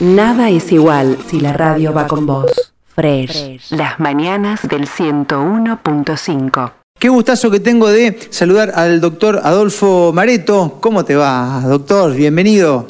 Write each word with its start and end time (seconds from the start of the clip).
Nada 0.00 0.50
es 0.50 0.72
igual 0.72 1.18
si 1.28 1.38
la 1.38 1.52
radio 1.52 1.92
va 1.92 2.08
con 2.08 2.26
vos. 2.26 2.50
Fresh. 2.96 3.70
Las 3.70 4.00
mañanas 4.00 4.60
del 4.68 4.88
101.5. 4.88 6.72
Qué 6.98 7.08
gustazo 7.08 7.48
que 7.48 7.60
tengo 7.60 7.88
de 7.88 8.18
saludar 8.30 8.72
al 8.74 9.00
doctor 9.00 9.40
Adolfo 9.44 10.12
Mareto. 10.12 10.78
¿Cómo 10.80 11.04
te 11.04 11.14
va, 11.14 11.62
doctor? 11.64 12.12
Bienvenido. 12.12 12.88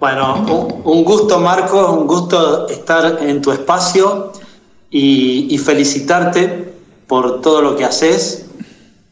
Bueno, 0.00 0.80
un 0.82 1.04
gusto 1.04 1.38
Marco, 1.38 1.92
un 1.92 2.08
gusto 2.08 2.66
estar 2.68 3.22
en 3.22 3.40
tu 3.40 3.52
espacio 3.52 4.32
y, 4.90 5.56
felicitarte 5.58 6.74
por 7.06 7.40
todo 7.40 7.62
lo 7.62 7.76
que 7.76 7.84
haces. 7.84 8.46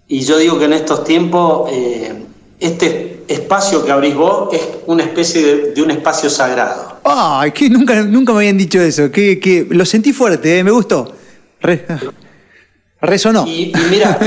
Y 0.08 0.22
yo 0.22 0.38
digo 0.38 0.58
que 0.58 0.64
en 0.64 0.72
estos 0.72 1.04
tiempos 1.04 1.70
eh, 1.70 2.26
este 2.60 3.24
espacio 3.26 3.84
que 3.84 3.90
abrís 3.90 4.14
vos 4.14 4.52
es 4.52 4.60
una 4.86 5.02
especie 5.02 5.72
de, 5.72 5.82
un 5.82 5.90
espacio 5.90 6.30
sagrado. 6.30 7.00
Ay, 7.04 7.52
que 7.52 7.68
nunca, 7.68 8.02
nunca 8.02 8.32
me 8.32 8.40
habían 8.40 8.58
dicho 8.58 8.80
eso, 8.80 9.10
que, 9.10 9.40
que 9.40 9.66
lo 9.70 9.84
sentí 9.84 10.12
fuerte, 10.12 10.58
eh, 10.58 10.64
me 10.64 10.70
gustó. 10.70 11.14
resonó. 13.00 13.46
Y, 13.46 13.72
mira, 13.90 14.18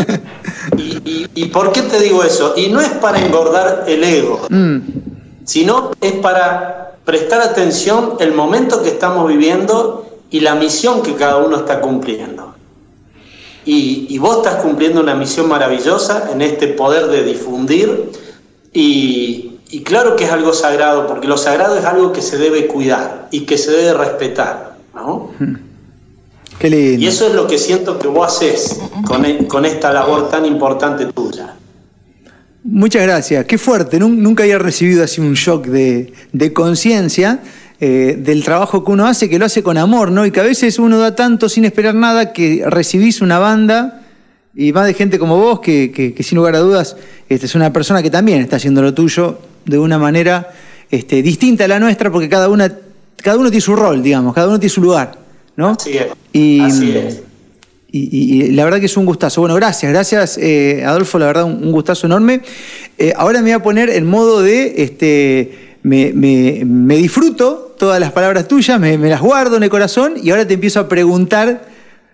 y, 1.35 1.45
por 1.45 1.71
qué 1.71 1.83
te 1.83 1.99
digo 2.01 2.23
eso? 2.23 2.55
Y 2.57 2.69
no 2.69 2.81
es 2.81 2.89
para 2.89 3.23
engordar 3.23 3.85
el 3.87 4.03
ego. 4.03 4.47
Mm 4.49 4.79
sino 5.45 5.91
es 6.01 6.13
para 6.13 6.95
prestar 7.05 7.41
atención 7.41 8.15
el 8.19 8.33
momento 8.33 8.81
que 8.81 8.89
estamos 8.89 9.27
viviendo 9.27 10.05
y 10.29 10.39
la 10.39 10.55
misión 10.55 11.03
que 11.03 11.15
cada 11.15 11.37
uno 11.37 11.57
está 11.57 11.81
cumpliendo. 11.81 12.52
Y, 13.65 14.17
vos 14.17 14.37
estás 14.37 14.61
cumpliendo 14.61 14.99
una 15.01 15.15
misión 15.15 15.47
maravillosa 15.47 16.29
en 16.31 16.41
este 16.41 16.67
poder 16.67 17.07
de 17.07 17.23
difundir 17.23 18.11
y, 18.73 19.51
claro 19.85 20.15
que 20.15 20.25
es 20.25 20.31
algo 20.31 20.53
sagrado, 20.53 21.07
porque 21.07 21.27
lo 21.27 21.37
sagrado 21.37 21.77
es 21.77 21.85
algo 21.85 22.11
que 22.11 22.21
se 22.21 22.37
debe 22.37 22.67
cuidar 22.67 23.27
y 23.31 23.41
que 23.41 23.57
se 23.57 23.71
debe 23.71 23.93
respetar. 23.93 24.77
¿no? 24.93 25.31
Qué 26.59 26.69
lindo. 26.69 27.03
Y 27.03 27.07
eso 27.07 27.27
es 27.27 27.33
lo 27.33 27.47
que 27.47 27.57
siento 27.57 27.97
que 27.97 28.07
vos 28.07 28.27
haces 28.27 28.79
con, 29.05 29.25
e, 29.25 29.47
con 29.47 29.65
esta 29.65 29.91
labor 29.91 30.29
tan 30.29 30.45
importante 30.45 31.05
tuya. 31.07 31.55
Muchas 32.63 33.03
gracias. 33.03 33.45
Qué 33.45 33.57
fuerte. 33.57 33.99
Nunca 33.99 34.43
había 34.43 34.57
recibido 34.57 35.03
así 35.03 35.19
un 35.19 35.33
shock 35.33 35.65
de, 35.65 36.13
conciencia 36.53 37.41
eh, 37.85 38.15
del 38.17 38.45
trabajo 38.45 38.85
que 38.85 38.91
uno 38.91 39.05
hace, 39.05 39.29
que 39.29 39.37
lo 39.37 39.43
hace 39.43 39.61
con 39.61 39.77
amor, 39.77 40.09
¿no? 40.09 40.25
Y 40.25 40.31
que 40.31 40.39
a 40.39 40.43
veces 40.43 40.79
uno 40.79 40.99
da 40.99 41.15
tanto 41.15 41.49
sin 41.49 41.65
esperar 41.65 41.93
nada 41.93 42.31
que 42.31 42.63
recibís 42.65 43.19
una 43.19 43.39
banda 43.39 44.03
y 44.55 44.71
más 44.71 44.85
de 44.85 44.93
gente 44.93 45.19
como 45.19 45.35
vos, 45.37 45.59
que, 45.59 46.15
sin 46.21 46.37
lugar 46.37 46.55
a 46.55 46.59
dudas 46.59 46.95
este, 47.27 47.45
es 47.45 47.55
una 47.55 47.73
persona 47.73 48.01
que 48.01 48.09
también 48.09 48.39
está 48.39 48.55
haciendo 48.55 48.81
lo 48.81 48.93
tuyo 48.93 49.37
de 49.65 49.77
una 49.77 49.99
manera 49.99 50.53
este, 50.89 51.21
distinta 51.21 51.65
a 51.65 51.67
la 51.67 51.77
nuestra, 51.77 52.09
porque 52.09 52.29
cada, 52.29 52.47
una, 52.47 52.73
cada 53.17 53.37
uno 53.37 53.49
tiene 53.49 53.59
su 53.59 53.75
rol, 53.75 54.01
digamos, 54.01 54.33
cada 54.33 54.47
uno 54.47 54.61
tiene 54.61 54.73
su 54.73 54.79
lugar, 54.79 55.17
¿no? 55.57 55.71
Así 55.71 55.97
es. 55.97 56.61
así 56.61 56.95
es 56.95 57.23
y, 57.95 58.51
la 58.53 58.63
verdad 58.63 58.79
que 58.79 58.87
es 58.87 58.97
un 58.97 59.05
gustazo. 59.05 59.41
Bueno, 59.41 59.55
gracias, 59.55 59.91
gracias 59.91 60.37
eh, 60.39 60.83
Adolfo, 60.83 61.19
la 61.19 61.27
verdad 61.27 61.43
un, 61.43 61.71
gustazo 61.71 62.07
enorme. 62.07 62.41
Eh, 62.97 63.13
ahora 63.15 63.39
me 63.39 63.49
voy 63.49 63.51
a 63.51 63.59
poner 63.61 63.89
en 63.89 64.07
modo 64.07 64.41
de, 64.41 64.73
este, 64.77 65.72
me, 65.83 66.95
disfruto 66.97 67.75
todas 67.77 67.99
las 67.99 68.11
palabras 68.11 68.47
tuyas, 68.47 68.79
me, 68.79 68.97
las 68.97 69.21
guardo 69.21 69.57
en 69.57 69.63
el 69.63 69.69
corazón 69.69 70.13
y 70.21 70.31
ahora 70.31 70.47
te 70.47 70.55
empiezo 70.55 70.79
a 70.79 70.87
preguntar 70.87 71.65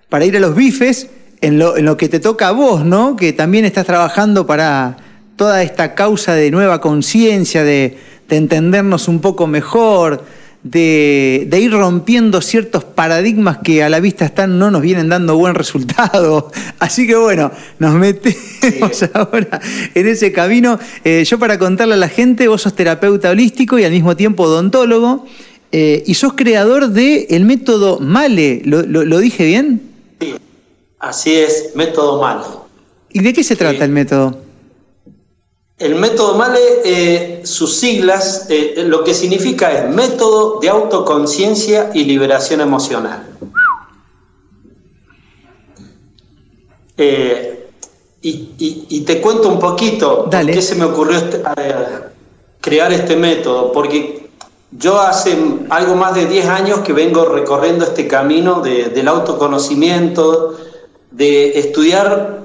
para 0.10 0.26
ir 0.26 0.36
a 0.36 0.40
los 0.40 0.56
bifes 0.56 1.10
en 1.42 1.60
lo, 1.60 1.78
en 1.78 1.86
lo 1.86 1.96
que 1.96 2.10
te 2.10 2.20
toca 2.20 2.50
a 2.50 2.52
vos, 2.52 2.84
¿no? 2.84 3.16
Que 3.16 3.32
también 3.32 3.66
estás 3.66 3.86
trabajando 3.86 4.46
para 4.46 4.98
toda 5.36 5.64
esta 5.64 5.96
causa 5.96 6.34
de 6.34 6.52
nueva 6.52 6.82
conciencia, 6.82 7.64
de, 7.64 7.98
de 8.28 8.36
entendernos 8.36 9.08
un 9.08 9.22
poco 9.22 9.48
mejor, 9.48 10.24
de, 10.64 11.60
ir 11.60 11.72
rompiendo 11.72 12.42
ciertos 12.42 12.84
paradigmas 12.84 13.60
que 13.60 13.84
a 13.84 13.90
la 13.90 14.00
vista 14.00 14.26
están, 14.26 14.60
no 14.60 14.72
nos 14.72 14.82
vienen 14.82 15.10
dando 15.10 15.38
buen 15.38 15.56
resultado. 15.56 16.52
Así 16.80 17.08
que 17.08 17.16
bueno, 17.16 17.52
nos 17.80 17.96
metemos 17.96 19.04
ahora 19.14 19.62
en 19.94 20.08
ese 20.08 20.32
camino. 20.32 20.80
Eh, 21.04 21.24
yo 21.26 21.40
para 21.40 21.58
contarle 21.58 21.94
a 21.94 21.98
la 21.98 22.10
gente, 22.10 22.48
vos 22.48 22.62
sos 22.62 22.76
terapeuta 22.76 23.30
holístico 23.30 23.80
y 23.80 23.84
al 23.84 23.92
mismo 23.92 24.16
tiempo 24.16 24.44
odontólogo, 24.44 25.26
eh, 25.72 26.04
y 26.06 26.16
sos 26.16 26.34
creador 26.34 26.90
del 26.90 27.46
método 27.46 28.00
MALE, 28.00 28.64
¿Lo, 28.66 29.20
dije 29.20 29.46
bien? 29.46 29.82
Sí, 30.20 30.34
así 31.00 31.36
es, 31.36 31.72
método 31.76 32.20
MALE. 32.20 32.44
¿Y 33.12 33.22
de 33.22 33.34
qué 33.34 33.44
se 33.44 33.56
trata 33.56 33.86
el 33.86 33.92
método? 33.92 34.49
El 35.80 35.96
método 35.96 36.36
MALE, 36.36 36.60
eh, 36.84 37.42
sus 37.46 37.78
siglas, 37.78 38.48
eh, 38.50 38.84
lo 38.86 39.02
que 39.06 39.14
significa 39.14 39.72
es 39.72 39.96
método 39.96 40.60
de 40.60 40.68
autoconciencia 40.68 41.92
y 41.94 42.04
liberación 42.04 42.60
emocional. 42.60 43.26
Eh, 46.98 47.70
y, 48.22 49.02
te 49.06 49.22
cuento 49.22 49.48
un 49.48 49.60
poquito 49.60 50.26
por 50.30 50.46
qué 50.46 50.62
se 50.62 50.76
me 50.76 50.84
ocurrió 50.84 51.18
este, 51.18 51.42
crear 52.60 52.92
este 52.92 53.16
método, 53.16 53.72
porque 53.72 54.28
yo 54.72 55.00
hace 55.00 55.38
algo 55.70 55.96
más 55.96 56.14
de 56.14 56.26
10 56.26 56.46
años 56.48 56.80
que 56.80 56.92
vengo 56.92 57.24
recorriendo 57.24 57.86
este 57.86 58.06
camino 58.06 58.60
del 58.60 59.08
autoconocimiento, 59.08 60.58
de 61.12 61.58
estudiar 61.58 62.44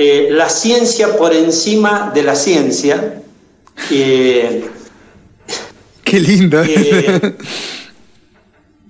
eh, 0.00 0.28
la 0.30 0.48
ciencia 0.48 1.16
por 1.16 1.34
encima 1.34 2.12
de 2.14 2.22
la 2.22 2.36
ciencia. 2.36 3.20
Qué 3.88 4.70
lindo. 6.20 6.62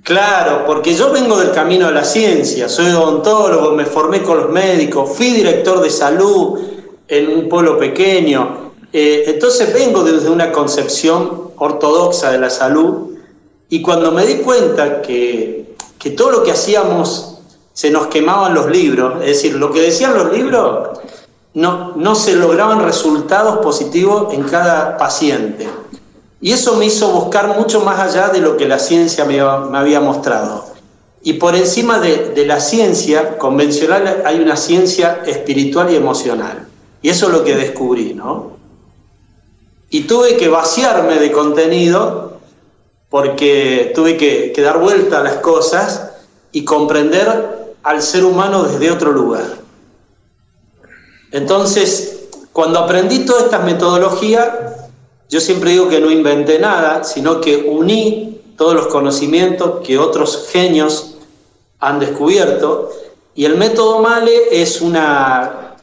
claro, 0.02 0.64
porque 0.66 0.94
yo 0.94 1.10
vengo 1.10 1.38
del 1.38 1.52
camino 1.52 1.86
de 1.86 1.92
la 1.92 2.04
ciencia, 2.04 2.68
soy 2.68 2.90
odontólogo, 2.90 3.72
me 3.72 3.86
formé 3.86 4.22
con 4.22 4.36
los 4.36 4.50
médicos, 4.50 5.16
fui 5.16 5.30
director 5.30 5.80
de 5.80 5.88
salud 5.88 6.60
en 7.08 7.28
un 7.30 7.48
pueblo 7.48 7.78
pequeño. 7.78 8.74
Eh, 8.92 9.24
entonces 9.28 9.72
vengo 9.72 10.04
desde 10.04 10.28
una 10.28 10.52
concepción 10.52 11.52
ortodoxa 11.56 12.32
de 12.32 12.38
la 12.38 12.50
salud 12.50 13.14
y 13.70 13.80
cuando 13.80 14.12
me 14.12 14.26
di 14.26 14.36
cuenta 14.42 15.00
que, 15.00 15.74
que 15.98 16.10
todo 16.10 16.32
lo 16.32 16.42
que 16.42 16.50
hacíamos 16.50 17.37
se 17.78 17.92
nos 17.92 18.08
quemaban 18.08 18.54
los 18.54 18.68
libros, 18.68 19.20
es 19.20 19.28
decir, 19.28 19.54
lo 19.54 19.70
que 19.70 19.80
decían 19.80 20.12
los 20.12 20.32
libros, 20.32 20.98
no, 21.54 21.94
no 21.94 22.16
se 22.16 22.34
lograban 22.34 22.82
resultados 22.82 23.58
positivos 23.58 24.34
en 24.34 24.42
cada 24.42 24.96
paciente. 24.96 25.68
Y 26.40 26.50
eso 26.50 26.74
me 26.74 26.86
hizo 26.86 27.12
buscar 27.12 27.56
mucho 27.56 27.82
más 27.82 28.00
allá 28.00 28.30
de 28.30 28.40
lo 28.40 28.56
que 28.56 28.66
la 28.66 28.80
ciencia 28.80 29.24
me, 29.26 29.38
había 29.38 30.00
mostrado. 30.00 30.64
Y 31.22 31.34
por 31.34 31.54
encima 31.54 32.00
de, 32.00 32.44
la 32.44 32.58
ciencia 32.58 33.38
convencional 33.38 34.24
hay 34.26 34.40
una 34.40 34.56
ciencia 34.56 35.22
espiritual 35.24 35.88
y 35.92 35.94
emocional. 35.94 36.66
Y 37.00 37.10
eso 37.10 37.26
es 37.26 37.32
lo 37.32 37.44
que 37.44 37.54
descubrí, 37.54 38.12
¿no? 38.12 38.56
Y 39.88 40.00
tuve 40.00 40.36
que 40.36 40.48
vaciarme 40.48 41.14
de 41.20 41.30
contenido 41.30 42.40
porque 43.08 43.92
tuve 43.94 44.16
que, 44.16 44.50
que 44.52 44.62
dar 44.62 44.80
vuelta 44.80 45.20
a 45.20 45.22
las 45.22 45.36
cosas 45.36 46.10
y 46.50 46.64
comprender 46.64 47.67
al 47.88 48.02
ser 48.02 48.22
humano 48.22 48.64
desde 48.64 48.90
otro 48.90 49.12
lugar. 49.12 49.46
Entonces, 51.32 52.28
cuando 52.52 52.80
aprendí 52.80 53.24
todas 53.24 53.44
estas 53.44 53.64
metodologías, 53.64 54.46
yo 55.30 55.40
siempre 55.40 55.70
digo 55.70 55.88
que 55.88 55.98
no 55.98 56.10
inventé 56.10 56.58
nada, 56.58 57.02
sino 57.02 57.40
que 57.40 57.56
uní 57.66 58.42
todos 58.58 58.74
los 58.74 58.86
conocimientos 58.88 59.80
que 59.86 59.98
otros 59.98 60.48
genios 60.52 61.16
han 61.80 61.98
descubierto. 61.98 62.90
Y 63.34 63.46
el 63.46 63.56
método 63.56 64.00
Male 64.00 64.60
es 64.60 64.82
una, 64.82 65.76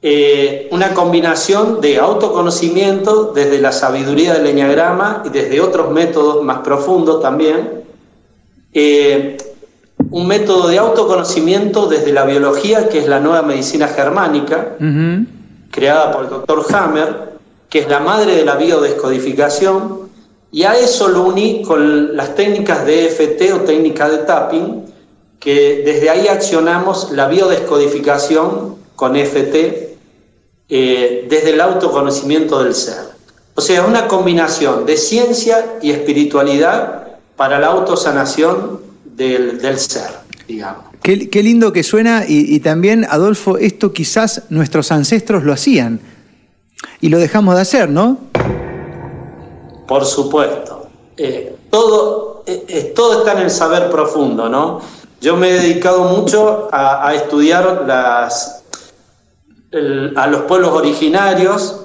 eh, 0.00 0.68
una 0.70 0.94
combinación 0.94 1.82
de 1.82 1.98
autoconocimiento 1.98 3.32
desde 3.34 3.60
la 3.60 3.72
sabiduría 3.72 4.32
del 4.32 4.44
leñagrama 4.44 5.22
y 5.26 5.28
desde 5.28 5.60
otros 5.60 5.90
métodos 5.90 6.42
más 6.42 6.60
profundos 6.60 7.20
también. 7.20 7.84
Eh, 8.72 9.36
un 10.12 10.26
método 10.26 10.68
de 10.68 10.78
autoconocimiento 10.78 11.86
desde 11.86 12.12
la 12.12 12.24
biología, 12.24 12.88
que 12.90 12.98
es 12.98 13.08
la 13.08 13.18
nueva 13.18 13.42
medicina 13.42 13.88
germánica, 13.88 14.76
creada 15.70 16.12
por 16.12 16.24
el 16.24 16.30
doctor 16.30 16.66
Hammer, 16.74 17.32
que 17.70 17.78
es 17.78 17.88
la 17.88 18.00
madre 18.00 18.36
de 18.36 18.44
la 18.44 18.56
biodescodificación, 18.56 20.10
y 20.52 20.64
a 20.64 20.76
eso 20.76 21.08
lo 21.08 21.22
uní 21.22 21.62
con 21.62 22.14
las 22.14 22.34
técnicas 22.34 22.84
de 22.84 23.06
EFT 23.06 23.54
o 23.54 23.60
técnica 23.60 24.10
de 24.10 24.18
tapping, 24.18 24.84
que 25.40 25.82
desde 25.82 26.10
ahí 26.10 26.28
accionamos 26.28 27.10
la 27.12 27.26
biodescodificación 27.28 28.76
con 28.94 29.16
EFT 29.16 29.54
eh, 30.68 31.26
desde 31.28 31.50
el 31.50 31.60
autoconocimiento 31.62 32.62
del 32.62 32.74
ser. 32.74 33.12
O 33.54 33.62
sea, 33.62 33.84
una 33.86 34.08
combinación 34.08 34.84
de 34.84 34.98
ciencia 34.98 35.78
y 35.80 35.90
espiritualidad 35.90 37.18
para 37.34 37.58
la 37.58 37.68
autosanación 37.68 38.91
del, 39.16 39.78
ser, 39.78 40.10
digamos. 40.46 40.84
Qué, 41.02 41.42
lindo 41.42 41.72
que 41.72 41.82
suena 41.82 42.24
y, 42.26 42.60
también, 42.60 43.06
Adolfo, 43.08 43.58
esto 43.58 43.92
quizás 43.92 44.44
nuestros 44.50 44.92
ancestros 44.92 45.42
lo 45.42 45.52
hacían 45.52 46.00
y 47.00 47.08
lo 47.08 47.18
dejamos 47.18 47.56
de 47.56 47.60
hacer, 47.60 47.90
¿no? 47.90 48.18
Por 49.88 50.04
supuesto, 50.04 50.88
eh, 51.16 51.56
todo, 51.70 52.44
eh, 52.46 52.92
todo 52.94 53.20
está 53.20 53.32
en 53.32 53.44
el 53.44 53.50
saber 53.50 53.90
profundo, 53.90 54.48
¿no? 54.48 54.80
Yo 55.20 55.36
me 55.36 55.50
he 55.50 55.52
dedicado 55.54 56.04
mucho 56.04 56.68
a, 56.72 57.14
estudiar 57.14 57.84
las, 57.86 58.64
a 60.16 60.26
los 60.26 60.42
pueblos 60.42 60.70
originarios 60.70 61.82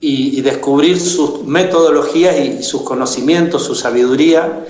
y, 0.00 0.40
descubrir 0.42 1.00
sus 1.00 1.44
metodologías 1.44 2.36
y, 2.38 2.62
sus 2.62 2.82
conocimientos, 2.82 3.64
su 3.64 3.74
sabiduría. 3.74 4.64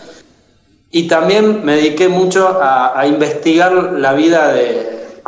Y 0.91 1.07
también 1.07 1.65
me 1.65 1.77
dediqué 1.77 2.09
mucho 2.09 2.59
a, 2.61 3.07
investigar 3.07 3.73
la 3.73 4.15
vida 4.15 4.53
de, 4.53 5.21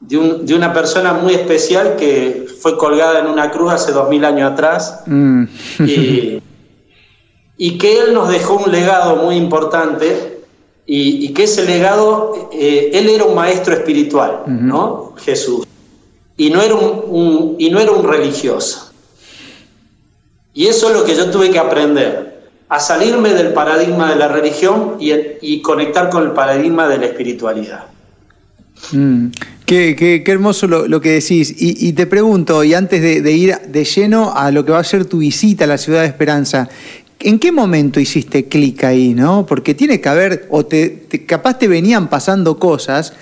de, 0.00 0.54
una 0.54 0.72
persona 0.72 1.12
muy 1.12 1.34
especial 1.34 1.96
que 1.96 2.46
fue 2.60 2.76
colgada 2.76 3.20
en 3.20 3.26
una 3.26 3.50
cruz 3.50 3.72
hace 3.72 3.92
dos 3.92 4.08
mil 4.08 4.24
años 4.24 4.52
atrás. 4.52 5.00
Mm. 5.06 5.44
Y, 5.80 6.42
y 7.56 7.78
que 7.78 7.98
él 7.98 8.14
nos 8.14 8.28
dejó 8.28 8.54
un 8.64 8.70
legado 8.70 9.16
muy 9.16 9.36
importante 9.36 10.32
y, 10.84 11.32
que 11.32 11.44
ese 11.44 11.64
legado, 11.64 12.50
eh, 12.52 12.90
él 12.92 13.08
era 13.08 13.24
un 13.24 13.34
maestro 13.34 13.72
espiritual, 13.74 14.42
¿no? 14.46 15.14
Jesús. 15.16 15.64
Y 16.36 16.50
no, 16.50 16.60
era 16.60 16.74
un, 16.74 17.56
y 17.58 17.70
no 17.70 17.78
era 17.78 17.92
un 17.92 18.04
religioso. 18.04 18.90
Y 20.52 20.66
eso 20.66 20.90
es 20.90 20.96
lo 20.96 21.04
que 21.04 21.14
yo 21.14 21.30
tuve 21.30 21.50
que 21.50 21.58
aprender, 21.58 22.31
a 22.72 22.80
salirme 22.80 23.34
del 23.34 23.52
paradigma 23.52 24.08
de 24.08 24.16
la 24.16 24.28
religión 24.28 24.96
y, 24.98 25.60
conectar 25.60 26.08
con 26.08 26.22
el 26.22 26.30
paradigma 26.30 26.88
de 26.88 26.96
la 26.96 27.04
espiritualidad. 27.04 27.84
Mm. 28.92 29.26
Qué, 29.66 30.24
hermoso 30.26 30.66
lo, 30.66 31.00
que 31.02 31.10
decís. 31.10 31.54
Y, 31.58 31.92
te 31.92 32.06
pregunto, 32.06 32.64
y 32.64 32.72
antes 32.72 33.02
de, 33.02 33.32
ir 33.32 33.58
de 33.68 33.84
lleno 33.84 34.32
a 34.34 34.50
lo 34.50 34.64
que 34.64 34.72
va 34.72 34.78
a 34.78 34.84
ser 34.84 35.04
tu 35.04 35.18
visita 35.18 35.64
a 35.64 35.66
la 35.66 35.76
ciudad 35.76 36.00
de 36.00 36.06
Esperanza, 36.06 36.68
¿En 37.24 37.38
qué 37.38 37.52
momento 37.52 38.00
hiciste 38.00 38.46
clic 38.46 38.82
ahí, 38.82 39.14
no? 39.14 39.46
Porque 39.46 39.74
tiene 39.74 40.00
que 40.00 40.08
haber, 40.08 40.48
o 40.50 40.66
te, 40.66 41.06
capaz 41.24 41.56
te 41.56 41.68
venían 41.68 42.08
pasando 42.08 42.58
cosas. 42.58 43.12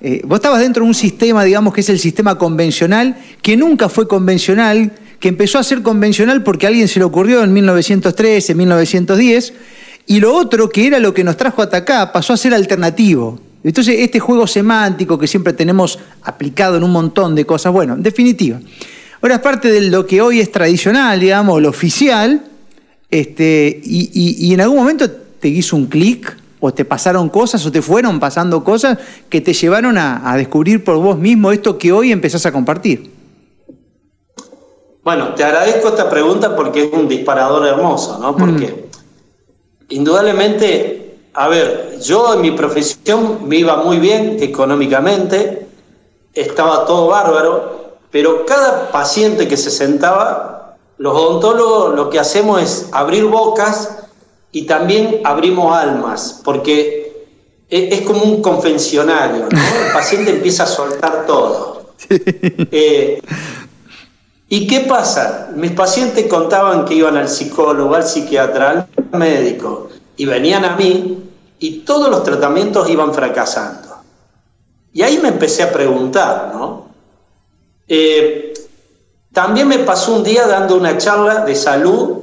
Eh, 0.00 0.20
vos 0.24 0.36
estabas 0.36 0.60
dentro 0.60 0.84
de 0.84 0.88
un 0.88 0.94
sistema, 0.94 1.42
digamos, 1.42 1.74
que 1.74 1.80
es 1.80 1.88
el 1.88 1.98
sistema 1.98 2.38
convencional, 2.38 3.16
que 3.42 3.56
nunca 3.56 3.88
fue 3.88 4.06
convencional, 4.06 4.92
que 5.20 5.28
empezó 5.28 5.58
a 5.58 5.64
ser 5.64 5.82
convencional 5.82 6.42
porque 6.42 6.66
a 6.66 6.68
alguien 6.68 6.88
se 6.88 6.98
le 6.98 7.04
ocurrió 7.04 7.42
en 7.42 7.52
1913, 7.52 8.54
1910, 8.54 9.52
y 10.06 10.20
lo 10.20 10.34
otro, 10.34 10.68
que 10.68 10.86
era 10.86 10.98
lo 10.98 11.12
que 11.12 11.24
nos 11.24 11.36
trajo 11.36 11.62
hasta 11.62 11.78
acá, 11.78 12.12
pasó 12.12 12.32
a 12.32 12.36
ser 12.36 12.54
alternativo. 12.54 13.40
Entonces, 13.62 13.96
este 13.98 14.20
juego 14.20 14.46
semántico 14.46 15.18
que 15.18 15.26
siempre 15.26 15.52
tenemos 15.52 15.98
aplicado 16.22 16.76
en 16.76 16.84
un 16.84 16.92
montón 16.92 17.34
de 17.34 17.44
cosas, 17.44 17.72
bueno, 17.72 17.94
en 17.94 18.02
definitiva. 18.02 18.60
Ahora 19.20 19.34
es 19.36 19.40
parte 19.40 19.70
de 19.70 19.82
lo 19.82 20.06
que 20.06 20.22
hoy 20.22 20.40
es 20.40 20.52
tradicional, 20.52 21.18
digamos, 21.18 21.60
lo 21.60 21.68
oficial, 21.68 22.44
este, 23.10 23.80
y, 23.84 24.52
en 24.52 24.60
algún 24.60 24.78
momento 24.78 25.10
te 25.10 25.48
hizo 25.48 25.76
un 25.76 25.86
clic 25.86 26.36
o 26.60 26.74
te 26.74 26.84
pasaron 26.84 27.28
cosas 27.28 27.64
o 27.64 27.72
te 27.72 27.80
fueron 27.80 28.20
pasando 28.20 28.62
cosas 28.62 28.98
que 29.28 29.40
te 29.40 29.52
llevaron 29.52 29.96
a, 29.96 30.34
descubrir 30.36 30.84
por 30.84 30.96
vos 30.98 31.18
mismo 31.18 31.52
esto 31.52 31.78
que 31.78 31.92
hoy 31.92 32.12
empezás 32.12 32.46
a 32.46 32.52
compartir. 32.52 33.17
Bueno, 35.08 35.32
te 35.34 35.42
agradezco 35.42 35.88
esta 35.88 36.10
pregunta 36.10 36.54
porque 36.54 36.84
es 36.84 36.92
un 36.92 37.08
disparador 37.08 37.66
hermoso, 37.66 38.18
¿no? 38.18 38.36
Porque 38.36 38.66
mm. 38.66 39.92
indudablemente, 39.94 41.16
a 41.32 41.48
ver, 41.48 41.98
yo 42.02 42.34
en 42.34 42.42
mi 42.42 42.50
profesión 42.50 43.48
me 43.48 43.56
iba 43.56 43.76
muy 43.76 44.00
bien 44.00 44.36
económicamente, 44.42 45.66
estaba 46.34 46.84
todo 46.84 47.06
bárbaro, 47.06 47.94
pero 48.10 48.44
cada 48.44 48.92
paciente 48.92 49.48
que 49.48 49.56
se 49.56 49.70
sentaba 49.70 50.76
los 50.98 51.14
odontólogos 51.14 51.94
lo 51.94 52.10
que 52.10 52.18
hacemos 52.18 52.60
es 52.60 52.88
abrir 52.92 53.24
bocas 53.24 54.00
y 54.52 54.66
también 54.66 55.22
abrimos 55.24 55.74
almas, 55.74 56.42
porque 56.44 57.26
e-, 57.70 57.94
es, 57.94 58.02
como 58.02 58.24
un 58.24 58.42
confesionario, 58.42 59.48
El 59.50 59.92
paciente 59.94 60.32
empieza 60.32 60.64
a 60.64 60.66
soltar 60.66 61.24
todo. 61.26 61.78
Eh, 62.70 63.20
¿Y 64.48 64.66
qué 64.66 64.80
pasa? 64.80 65.50
Mis 65.54 65.72
pacientes 65.72 66.26
contaban 66.26 66.84
que 66.84 66.94
iban 66.94 67.16
al 67.16 67.28
psicólogo, 67.28 67.94
al 67.94 68.04
psiquiatra, 68.04 68.70
al 68.70 69.18
médico, 69.18 69.88
y 70.16 70.24
venían 70.24 70.64
a 70.64 70.76
mí 70.76 71.22
y 71.58 71.80
todos 71.80 72.08
los 72.10 72.22
tratamientos 72.22 72.88
iban 72.88 73.12
fracasando. 73.12 73.88
Y 74.92 75.02
ahí 75.02 75.18
me 75.18 75.28
empecé 75.28 75.62
a 75.62 75.72
preguntar, 75.72 76.52
¿no? 76.54 76.88
Eh, 77.86 78.54
también 79.32 79.68
me 79.68 79.78
pasó 79.80 80.16
un 80.16 80.24
día 80.24 80.46
dando 80.46 80.76
una 80.76 80.96
charla 80.96 81.44
de 81.44 81.54
salud 81.54 82.18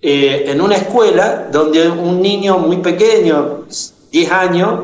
eh, 0.00 0.44
en 0.48 0.60
una 0.60 0.76
escuela 0.76 1.48
donde 1.50 1.88
un 1.88 2.20
niño 2.20 2.58
muy 2.58 2.76
pequeño, 2.78 3.64
10 4.12 4.32
años, 4.32 4.80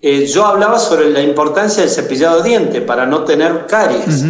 eh, 0.00 0.26
yo 0.26 0.44
hablaba 0.44 0.78
sobre 0.80 1.10
la 1.10 1.22
importancia 1.22 1.82
del 1.82 1.90
cepillado 1.90 2.42
de 2.42 2.48
dientes 2.48 2.82
para 2.82 3.06
no 3.06 3.22
tener 3.22 3.66
caries. 3.66 4.24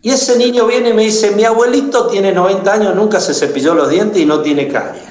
Y 0.00 0.10
ese 0.10 0.36
niño 0.36 0.66
viene 0.66 0.90
y 0.90 0.92
me 0.92 1.02
dice, 1.02 1.32
mi 1.32 1.44
abuelito 1.44 2.06
tiene 2.06 2.32
90 2.32 2.72
años, 2.72 2.94
nunca 2.94 3.20
se 3.20 3.34
cepilló 3.34 3.74
los 3.74 3.90
dientes 3.90 4.20
y 4.20 4.26
no 4.26 4.40
tiene 4.40 4.68
caries. 4.68 5.08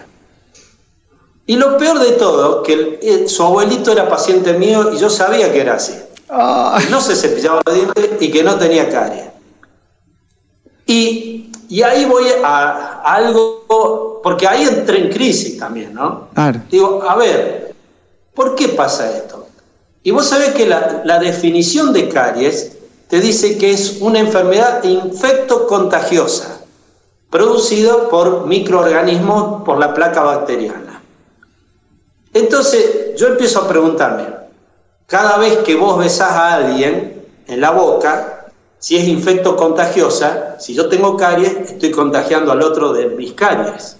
Y 1.46 1.56
lo 1.56 1.78
peor 1.78 2.00
de 2.00 2.12
todo, 2.14 2.64
que 2.64 3.00
eh, 3.02 3.30
su 3.30 3.44
abuelito 3.44 3.92
era 3.92 4.10
paciente 4.10 4.54
mío 4.54 4.92
y 4.94 4.98
yo 4.98 5.10
sabía 5.10 5.52
que 5.52 5.62
era 5.62 5.76
así. 5.76 5.94
Ah. 6.30 6.80
No 6.90 7.00
se 7.00 7.16
cepillaba 7.16 7.62
los 7.66 7.76
dientes 7.76 8.10
y 8.20 8.32
que 8.32 8.44
no 8.44 8.56
tenía 8.56 8.90
caries. 8.90 9.28
Y, 10.86 11.52
ahí 11.84 12.06
voy 12.06 12.26
a, 12.44 13.02
algo, 13.04 14.22
porque 14.24 14.48
ahí 14.48 14.64
entré 14.64 15.00
en 15.00 15.10
crisis 15.10 15.58
también, 15.58 15.94
¿no? 15.94 16.30
Digo, 16.72 17.04
a 17.08 17.16
ver, 17.16 17.76
¿por 18.34 18.56
qué 18.56 18.70
pasa 18.70 19.16
esto? 19.18 19.48
Y 20.04 20.12
vos 20.12 20.26
sabés 20.26 20.54
que 20.54 20.66
la, 20.66 21.20
definición 21.20 21.92
de 21.92 22.08
caries 22.08 22.77
te 23.08 23.22
dice 23.22 23.58
que 23.58 23.72
es 23.72 23.98
una 24.02 24.20
enfermedad 24.20 24.84
infecto-contagiosa, 24.84 26.62
producida 27.30 28.10
por 28.10 28.46
microorganismos 28.48 29.64
por 29.64 29.78
la 29.80 29.94
placa 29.94 30.22
bacteriana. 30.24 31.02
Entonces, 32.34 33.16
yo 33.18 33.28
empiezo 33.28 33.62
a 33.62 33.68
preguntarme, 33.68 34.26
cada 35.06 35.38
vez 35.38 35.58
que 35.60 35.76
vos 35.76 35.98
besás 35.98 36.32
a 36.32 36.56
alguien 36.56 37.26
en 37.48 37.62
la 37.62 37.72
boca, 37.72 38.48
si 38.80 38.98
es 38.98 39.08
infecto 39.08 39.56
contagiosa, 39.56 40.60
si 40.60 40.74
yo 40.74 40.90
tengo 40.90 41.16
caries, 41.16 41.72
estoy 41.72 41.92
contagiando 41.92 42.52
al 42.52 42.62
otro 42.62 42.94
de 42.94 43.08
mis 43.08 43.34
caries. 43.34 43.98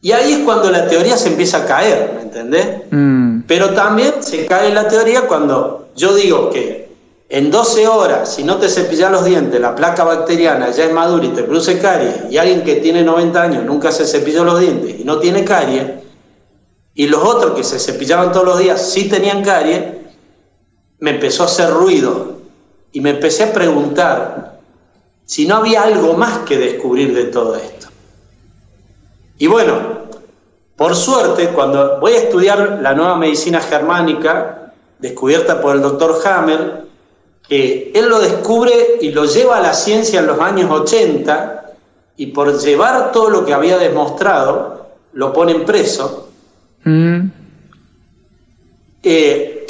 Y 0.00 0.12
ahí 0.12 0.34
es 0.34 0.38
cuando 0.40 0.70
la 0.70 0.86
teoría 0.86 1.16
se 1.16 1.28
empieza 1.28 1.58
a 1.58 1.66
caer, 1.66 2.12
¿me 2.14 2.22
entendés? 2.22 2.82
Mm. 2.90 3.40
Pero 3.48 3.70
también 3.70 4.22
se 4.22 4.46
cae 4.46 4.72
la 4.72 4.86
teoría 4.86 5.22
cuando 5.26 5.88
yo 5.96 6.14
digo 6.14 6.50
que 6.50 6.87
en 7.30 7.50
12 7.50 7.86
horas, 7.86 8.34
si 8.34 8.42
no 8.42 8.56
te 8.56 8.70
cepillas 8.70 9.12
los 9.12 9.24
dientes, 9.24 9.60
la 9.60 9.74
placa 9.74 10.02
bacteriana 10.02 10.70
ya 10.70 10.84
es 10.84 10.92
madura 10.92 11.26
y 11.26 11.28
te 11.28 11.42
produce 11.42 11.78
caries, 11.78 12.30
y 12.30 12.38
alguien 12.38 12.62
que 12.62 12.76
tiene 12.76 13.02
90 13.02 13.42
años 13.42 13.64
nunca 13.64 13.92
se 13.92 14.06
cepilló 14.06 14.44
los 14.44 14.60
dientes 14.60 14.98
y 14.98 15.04
no 15.04 15.18
tiene 15.18 15.44
caries, 15.44 15.84
y 16.94 17.06
los 17.06 17.22
otros 17.22 17.52
que 17.52 17.64
se 17.64 17.78
cepillaban 17.78 18.32
todos 18.32 18.46
los 18.46 18.58
días 18.58 18.80
sí 18.80 19.08
tenían 19.10 19.44
caries, 19.44 19.82
me 21.00 21.10
empezó 21.10 21.42
a 21.42 21.46
hacer 21.46 21.70
ruido 21.70 22.38
y 22.92 23.00
me 23.00 23.10
empecé 23.10 23.44
a 23.44 23.52
preguntar 23.52 24.58
si 25.26 25.46
no 25.46 25.56
había 25.56 25.82
algo 25.82 26.14
más 26.14 26.38
que 26.38 26.56
descubrir 26.56 27.14
de 27.14 27.24
todo 27.24 27.56
esto. 27.56 27.88
Y 29.36 29.46
bueno, 29.46 29.76
por 30.76 30.96
suerte, 30.96 31.50
cuando 31.50 32.00
voy 32.00 32.12
a 32.12 32.18
estudiar 32.22 32.80
la 32.80 32.94
nueva 32.94 33.16
medicina 33.16 33.60
germánica, 33.60 34.72
descubierta 34.98 35.60
por 35.60 35.76
el 35.76 35.82
doctor 35.82 36.18
Hammer, 36.24 36.87
que 37.48 37.92
él 37.94 38.08
lo 38.08 38.20
descubre 38.20 38.98
y 39.00 39.10
lo 39.10 39.24
lleva 39.24 39.58
a 39.58 39.62
la 39.62 39.74
ciencia 39.74 40.20
en 40.20 40.26
los 40.26 40.38
años 40.38 40.70
80, 40.70 41.58
y 42.18 42.26
por 42.26 42.60
llevar 42.60 43.12
todo 43.12 43.30
lo 43.30 43.46
que 43.46 43.54
había 43.54 43.78
demostrado, 43.78 44.88
lo 45.12 45.32
ponen 45.32 45.64
preso. 45.64 46.28
Mm. 46.84 47.28
Eh, 49.04 49.66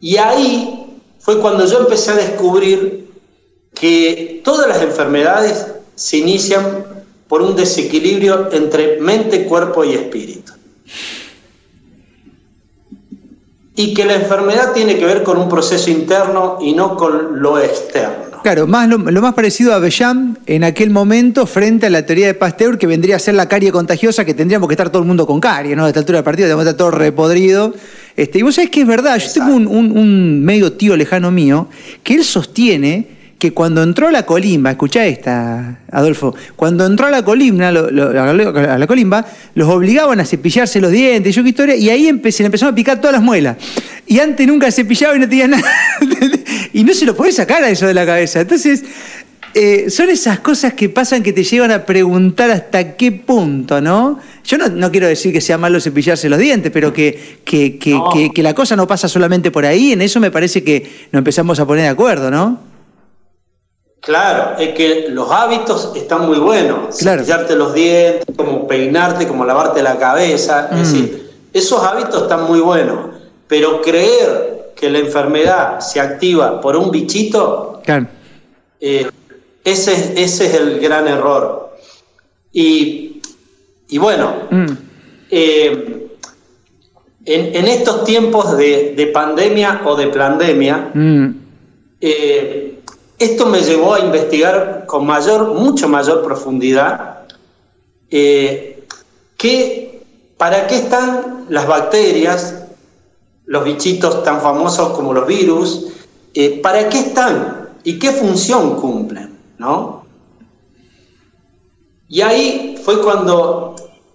y 0.00 0.16
ahí 0.18 1.00
fue 1.18 1.40
cuando 1.40 1.66
yo 1.66 1.80
empecé 1.80 2.10
a 2.12 2.16
descubrir 2.16 3.10
que 3.74 4.42
todas 4.44 4.68
las 4.68 4.82
enfermedades 4.82 5.66
se 5.94 6.18
inician 6.18 6.84
por 7.26 7.42
un 7.42 7.56
desequilibrio 7.56 8.52
entre 8.52 9.00
mente, 9.00 9.46
cuerpo 9.46 9.82
y 9.82 9.94
espíritu. 9.94 10.52
Y 13.76 13.94
que 13.94 14.04
la 14.04 14.14
enfermedad 14.14 14.72
tiene 14.72 14.98
que 14.98 15.04
ver 15.04 15.22
con 15.22 15.38
un 15.38 15.48
proceso 15.48 15.90
interno 15.90 16.58
y 16.60 16.72
no 16.72 16.96
con 16.96 17.40
lo 17.40 17.60
externo. 17.60 18.40
Claro, 18.42 18.66
más 18.66 18.88
lo, 18.88 18.98
más 18.98 19.34
parecido 19.34 19.74
a 19.74 19.78
Bellam 19.78 20.36
en 20.46 20.64
aquel 20.64 20.90
momento 20.90 21.46
frente 21.46 21.86
a 21.86 21.90
la 21.90 22.06
teoría 22.06 22.28
de 22.28 22.34
Pasteur 22.34 22.78
que 22.78 22.86
vendría 22.86 23.16
a 23.16 23.18
ser 23.18 23.34
la 23.34 23.48
carie 23.48 23.72
contagiosa 23.72 24.24
que 24.24 24.34
tendríamos 24.34 24.68
que 24.68 24.74
estar 24.74 24.88
todo 24.88 25.02
el 25.02 25.08
mundo 25.08 25.26
con 25.26 25.40
carie, 25.40 25.74
¿no? 25.76 25.84
A 25.84 25.88
esta 25.88 26.00
altura 26.00 26.18
del 26.18 26.24
partido 26.24 26.46
tenemos 26.46 26.64
que 26.64 26.70
estar 26.70 26.78
todo 26.78 26.90
repodrido 26.92 27.74
este, 28.16 28.38
y 28.38 28.42
vos 28.42 28.54
sabés 28.54 28.70
que 28.70 28.80
es 28.80 28.86
verdad, 28.86 29.18
yo 29.18 29.30
tengo 29.30 29.54
un, 29.54 30.42
medio 30.42 30.72
tío 30.72 30.96
lejano 30.96 31.30
mío 31.30 31.68
que 32.02 32.14
él 32.14 32.24
sostiene 32.24 33.15
que 33.38 33.52
cuando 33.52 33.82
entró 33.82 34.10
la 34.10 34.24
colimba, 34.24 34.70
escucha 34.70 35.04
esta, 35.04 35.80
Adolfo, 35.90 36.34
cuando 36.56 36.86
entró 36.86 37.06
a 37.06 37.10
la 37.10 37.22
colimba, 37.22 37.68
a 37.68 38.78
la 38.78 38.86
colimba, 38.86 39.26
los 39.54 39.68
obligaban 39.68 40.20
a 40.20 40.24
cepillarse 40.24 40.80
los 40.80 40.90
dientes, 40.90 41.34
yo 41.34 41.42
qué 41.42 41.50
historia, 41.50 41.76
y 41.76 41.90
ahí 41.90 42.04
se 42.30 42.42
le 42.42 42.46
empezaron 42.46 42.72
a 42.72 42.74
picar 42.74 42.98
todas 42.98 43.12
las 43.12 43.22
muelas. 43.22 43.56
Y 44.06 44.20
antes 44.20 44.46
nunca 44.46 44.70
cepillaba 44.70 45.16
y 45.16 45.20
no 45.20 45.28
tenía 45.28 45.48
nada. 45.48 45.68
y 46.72 46.82
no 46.84 46.94
se 46.94 47.04
lo 47.04 47.14
podés 47.14 47.36
sacar 47.36 47.62
a 47.62 47.68
eso 47.68 47.86
de 47.86 47.94
la 47.94 48.06
cabeza. 48.06 48.40
Entonces, 48.40 48.84
eh, 49.52 49.90
son 49.90 50.10
esas 50.10 50.40
cosas 50.40 50.74
que 50.74 50.88
pasan 50.88 51.22
que 51.22 51.32
te 51.32 51.42
llevan 51.42 51.70
a 51.70 51.84
preguntar 51.84 52.50
hasta 52.50 52.96
qué 52.96 53.12
punto, 53.12 53.80
¿no? 53.80 54.18
Yo 54.44 54.58
no, 54.58 54.90
quiero 54.90 55.08
decir 55.08 55.32
que 55.32 55.40
sea 55.40 55.58
malo 55.58 55.80
cepillarse 55.80 56.28
los 56.28 56.38
dientes, 56.38 56.70
pero 56.72 56.92
que, 56.92 57.38
que, 57.44 57.78
que, 57.78 58.42
la 58.42 58.54
cosa 58.54 58.76
no 58.76 58.86
pasa 58.86 59.08
solamente 59.08 59.50
por 59.50 59.64
ahí, 59.64 59.92
en 59.92 60.02
eso 60.02 60.20
me 60.20 60.30
parece 60.30 60.62
que 60.62 60.82
nos 61.10 61.20
empezamos 61.20 61.58
a 61.58 61.66
poner 61.66 61.84
de 61.84 61.88
acuerdo, 61.88 62.30
¿no? 62.30 62.75
Claro, 64.06 64.56
es 64.56 64.72
que 64.74 65.08
los 65.10 65.28
hábitos 65.32 65.90
están 65.96 66.26
muy 66.26 66.38
buenos. 66.38 66.96
Claro. 66.98 67.24
Cepillarte 67.24 67.56
los 67.56 67.74
dientes, 67.74 68.24
como 68.36 68.68
peinarte, 68.68 69.26
como 69.26 69.44
lavarte 69.44 69.82
la 69.82 69.98
cabeza. 69.98 70.68
Es 70.70 70.76
mm. 70.76 70.78
decir, 70.78 71.30
esos 71.52 71.82
hábitos 71.82 72.22
están 72.22 72.44
muy 72.44 72.60
buenos. 72.60 73.10
Pero 73.48 73.82
creer 73.82 74.74
que 74.76 74.90
la 74.90 75.00
enfermedad 75.00 75.80
se 75.80 76.00
activa 76.00 76.60
por 76.60 76.76
un 76.76 76.92
bichito, 76.92 77.80
claro. 77.84 78.06
Eh, 78.80 79.10
ese, 79.64 80.22
ese 80.22 80.46
es 80.46 80.54
el 80.54 80.78
gran 80.78 81.08
error. 81.08 81.76
Y, 82.52 83.20
bueno, 83.98 84.34
mm. 84.52 84.66
eh, 85.32 86.08
en, 87.24 87.66
estos 87.66 88.04
tiempos 88.04 88.56
de, 88.56 89.10
pandemia 89.12 89.82
o 89.84 89.96
de 89.96 90.06
pandemia, 90.06 90.90
mm. 90.94 91.26
eh, 92.00 92.75
esto 93.18 93.46
me 93.46 93.60
llevó 93.60 93.94
a 93.94 94.00
investigar 94.00 94.84
con 94.86 95.06
mayor, 95.06 95.54
mucho 95.54 95.88
mayor 95.88 96.22
profundidad 96.22 97.26
eh, 98.10 98.86
que, 99.36 100.02
para 100.36 100.66
qué 100.66 100.76
están 100.76 101.46
las 101.48 101.66
bacterias, 101.66 102.64
los 103.46 103.64
bichitos 103.64 104.22
tan 104.22 104.40
famosos 104.40 104.90
como 104.90 105.14
los 105.14 105.26
virus, 105.26 105.86
para 106.62 106.88
qué 106.88 106.98
están 106.98 107.70
y 107.84 107.98
qué 107.98 108.10
función 108.10 108.76
cumplen. 108.76 109.38
¿no? 109.58 110.04
Y 112.08 112.20
ahí 112.20 112.78
fue 112.84 113.00
cuando 113.02 113.74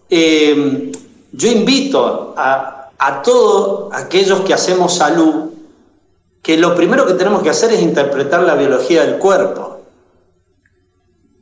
eh, 0.09 0.91
yo 1.31 1.51
invito 1.51 2.33
a, 2.37 2.89
a 2.97 3.21
todos 3.21 3.91
aquellos 3.93 4.41
que 4.41 4.53
hacemos 4.53 4.95
salud 4.95 5.50
que 6.41 6.57
lo 6.57 6.75
primero 6.75 7.05
que 7.05 7.13
tenemos 7.13 7.43
que 7.43 7.49
hacer 7.49 7.71
es 7.71 7.81
interpretar 7.81 8.43
la 8.43 8.55
biología 8.55 9.05
del 9.05 9.17
cuerpo 9.17 9.81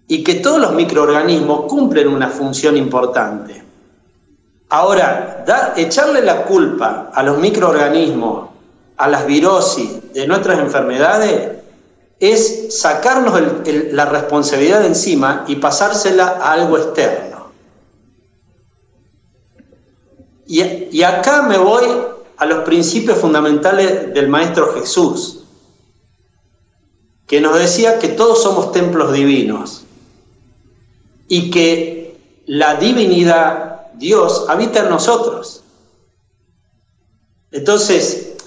y 0.07 0.23
que 0.23 0.35
todos 0.35 0.59
los 0.59 0.73
microorganismos 0.73 1.65
cumplen 1.67 2.07
una 2.07 2.29
función 2.29 2.75
importante. 2.75 3.63
Ahora, 4.69 5.45
echarle 5.77 6.21
la 6.21 6.43
culpa 6.43 7.11
a 7.13 7.23
los 7.23 7.37
microorganismos, 7.37 8.49
a 8.97 9.07
las 9.07 9.25
virosis 9.25 10.13
de 10.13 10.27
nuestras 10.27 10.59
enfermedades, 10.59 11.59
es 12.19 12.77
sacarnos 12.77 13.41
la 13.91 14.05
responsabilidad 14.05 14.81
de 14.81 14.87
encima 14.87 15.45
y 15.47 15.55
pasársela 15.55 16.39
a 16.41 16.51
algo 16.53 16.77
externo. 16.77 17.51
Y, 20.45 20.61
y 20.91 21.03
acá 21.03 21.43
me 21.43 21.57
voy 21.57 21.85
a 22.39 22.45
los 22.45 22.63
principios 22.63 23.19
fundamentales 23.19 24.13
del 24.13 24.29
Maestro 24.29 24.73
Jesús, 24.73 25.43
que 27.27 27.41
nos 27.41 27.59
decía 27.59 27.99
que 27.99 28.07
todos 28.07 28.41
somos 28.41 28.71
templos 28.71 29.13
divinos 29.13 29.83
y 31.27 31.51
que 31.51 32.17
la 32.47 32.75
divinidad, 32.75 33.91
Dios, 33.95 34.45
habita 34.49 34.79
en 34.79 34.89
nosotros. 34.89 35.63
Entonces, 37.51 38.37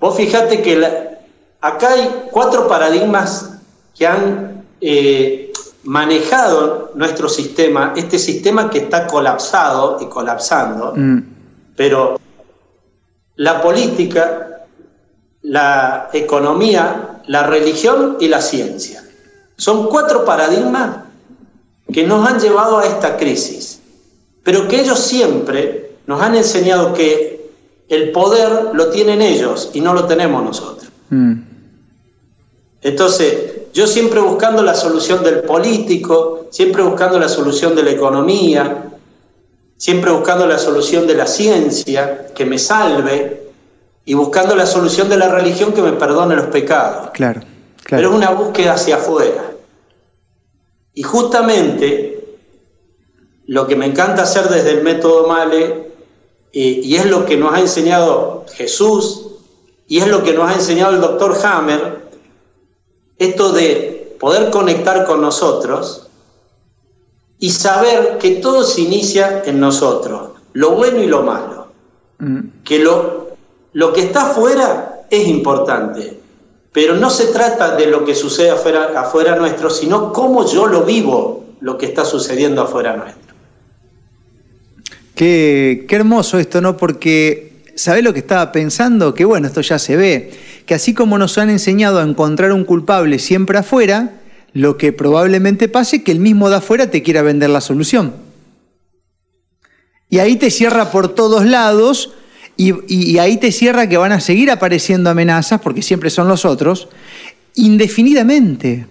vos 0.00 0.16
fijate 0.16 0.62
que 0.62 0.76
la, 0.76 1.14
Acá 1.64 1.94
hay 1.94 2.26
cuatro 2.30 2.68
paradigmas 2.68 3.52
que 3.96 4.06
han 4.06 4.66
eh, 4.82 5.50
manejado 5.84 6.90
nuestro 6.94 7.26
sistema, 7.26 7.94
este 7.96 8.18
sistema 8.18 8.68
que 8.68 8.80
está 8.80 9.06
colapsado 9.06 9.96
y 10.02 10.06
colapsando, 10.10 10.92
mm. 10.94 11.22
pero 11.74 12.20
la 13.36 13.60
política, 13.62 14.66
la 15.42 16.08
economía, 16.12 17.20
la 17.26 17.44
religión 17.44 18.16
y 18.20 18.28
la 18.28 18.40
ciencia. 18.40 19.04
Son 19.56 19.88
cuatro 19.88 20.24
paradigmas 20.24 20.98
que 21.92 22.04
nos 22.04 22.26
han 22.28 22.40
llevado 22.40 22.78
a 22.78 22.86
esta 22.86 23.16
crisis, 23.16 23.80
pero 24.42 24.68
que 24.68 24.80
ellos 24.80 24.98
siempre 24.98 25.96
nos 26.06 26.20
han 26.20 26.34
enseñado 26.34 26.92
que 26.94 27.50
el 27.88 28.12
poder 28.12 28.74
lo 28.74 28.90
tienen 28.90 29.22
ellos 29.22 29.70
y 29.74 29.80
no 29.80 29.94
lo 29.94 30.06
tenemos 30.06 30.42
nosotros. 30.42 30.88
Mm. 31.10 31.34
Entonces, 32.82 33.54
yo 33.72 33.86
siempre 33.86 34.20
buscando 34.20 34.62
la 34.62 34.74
solución 34.74 35.22
del 35.22 35.40
político, 35.40 36.46
siempre 36.50 36.82
buscando 36.82 37.18
la 37.18 37.28
solución 37.28 37.74
de 37.74 37.82
la 37.82 37.90
economía, 37.90 38.93
siempre 39.84 40.10
buscando 40.10 40.46
la 40.46 40.56
solución 40.56 41.06
de 41.06 41.14
la 41.14 41.26
ciencia 41.26 42.28
que 42.34 42.46
me 42.46 42.58
salve 42.58 43.50
y 44.06 44.14
buscando 44.14 44.56
la 44.56 44.64
solución 44.64 45.10
de 45.10 45.18
la 45.18 45.28
religión 45.28 45.74
que 45.74 45.82
me 45.82 45.92
perdone 45.92 46.36
los 46.36 46.46
pecados. 46.46 47.10
Claro, 47.10 47.42
claro. 47.82 47.98
Pero 47.98 48.08
es 48.08 48.16
una 48.16 48.30
búsqueda 48.30 48.72
hacia 48.72 48.96
afuera. 48.96 49.52
Y 50.94 51.02
justamente 51.02 52.38
lo 53.46 53.66
que 53.66 53.76
me 53.76 53.84
encanta 53.84 54.22
hacer 54.22 54.48
desde 54.48 54.70
el 54.70 54.84
método 54.84 55.28
Male, 55.28 55.92
eh, 56.54 56.80
y 56.82 56.96
es 56.96 57.04
lo 57.04 57.26
que 57.26 57.36
nos 57.36 57.52
ha 57.52 57.60
enseñado 57.60 58.46
Jesús, 58.54 59.32
y 59.86 59.98
es 59.98 60.06
lo 60.06 60.24
que 60.24 60.32
nos 60.32 60.50
ha 60.50 60.54
enseñado 60.54 60.94
el 60.94 61.02
doctor 61.02 61.36
Hammer, 61.44 62.08
esto 63.18 63.52
de 63.52 64.16
poder 64.18 64.50
conectar 64.50 65.04
con 65.04 65.20
nosotros 65.20 66.08
y 67.38 67.50
saber 67.50 68.18
que 68.18 68.36
todo 68.36 68.64
se 68.64 68.82
inicia 68.82 69.42
en 69.44 69.60
nosotros, 69.60 70.30
lo 70.52 70.72
bueno 70.72 71.02
y 71.02 71.06
lo 71.06 71.22
malo. 71.22 71.68
Mm. 72.18 72.40
Que 72.64 72.78
lo, 72.78 73.36
lo 73.72 73.92
que 73.92 74.02
está 74.02 74.30
afuera 74.30 75.02
es 75.10 75.26
importante, 75.28 76.18
pero 76.72 76.96
no 76.96 77.10
se 77.10 77.26
trata 77.26 77.76
de 77.76 77.86
lo 77.86 78.04
que 78.04 78.14
sucede 78.14 78.50
afuera, 78.50 78.92
afuera 78.96 79.36
nuestro, 79.36 79.70
sino 79.70 80.12
cómo 80.12 80.46
yo 80.46 80.66
lo 80.66 80.82
vivo, 80.82 81.44
lo 81.60 81.76
que 81.78 81.86
está 81.86 82.04
sucediendo 82.04 82.62
afuera 82.62 82.96
nuestro. 82.96 83.34
Qué, 85.14 85.86
qué 85.88 85.96
hermoso 85.96 86.38
esto, 86.38 86.60
¿no? 86.60 86.76
Porque, 86.76 87.62
¿sabés 87.76 88.02
lo 88.02 88.12
que 88.12 88.18
estaba 88.18 88.50
pensando? 88.50 89.14
Que 89.14 89.24
bueno, 89.24 89.46
esto 89.46 89.60
ya 89.60 89.78
se 89.78 89.96
ve 89.96 90.32
que 90.66 90.74
así 90.74 90.94
como 90.94 91.18
nos 91.18 91.36
han 91.38 91.50
enseñado 91.50 91.98
a 91.98 92.02
encontrar 92.02 92.52
un 92.52 92.64
culpable 92.64 93.18
siempre 93.18 93.58
afuera, 93.58 94.14
lo 94.54 94.78
que 94.78 94.92
probablemente 94.92 95.68
pase 95.68 95.96
es 95.96 96.02
que 96.04 96.12
el 96.12 96.20
mismo 96.20 96.48
de 96.48 96.56
afuera 96.56 96.90
te 96.90 97.02
quiera 97.02 97.22
vender 97.22 97.50
la 97.50 97.60
solución. 97.60 98.14
Y 100.08 100.20
ahí 100.20 100.36
te 100.36 100.50
cierra 100.50 100.92
por 100.92 101.12
todos 101.14 101.44
lados 101.44 102.12
y, 102.56 103.18
ahí 103.18 103.36
te 103.36 103.50
cierra 103.50 103.88
que 103.88 103.96
van 103.96 104.12
a 104.12 104.20
seguir 104.20 104.48
apareciendo 104.52 105.10
amenazas, 105.10 105.60
porque 105.60 105.82
siempre 105.82 106.08
son 106.08 106.28
los 106.28 106.44
otros, 106.44 106.88
indefinidamente. 107.56 108.86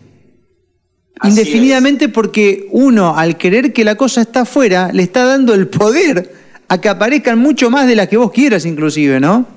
indefinidamente 1.23 2.09
porque 2.09 2.67
uno, 2.71 3.17
al 3.17 3.37
querer 3.37 3.71
que 3.71 3.85
la 3.85 3.95
cosa 3.95 4.21
está 4.21 4.41
afuera, 4.41 4.91
le 4.91 5.03
está 5.03 5.23
dando 5.23 5.53
el 5.53 5.69
poder 5.69 6.33
a 6.67 6.81
que 6.81 6.89
aparezcan 6.89 7.39
mucho 7.39 7.69
más 7.69 7.87
de 7.87 7.95
las 7.95 8.09
que 8.09 8.17
vos 8.17 8.31
quieras 8.31 8.65
inclusive, 8.65 9.21
¿no? 9.21 9.47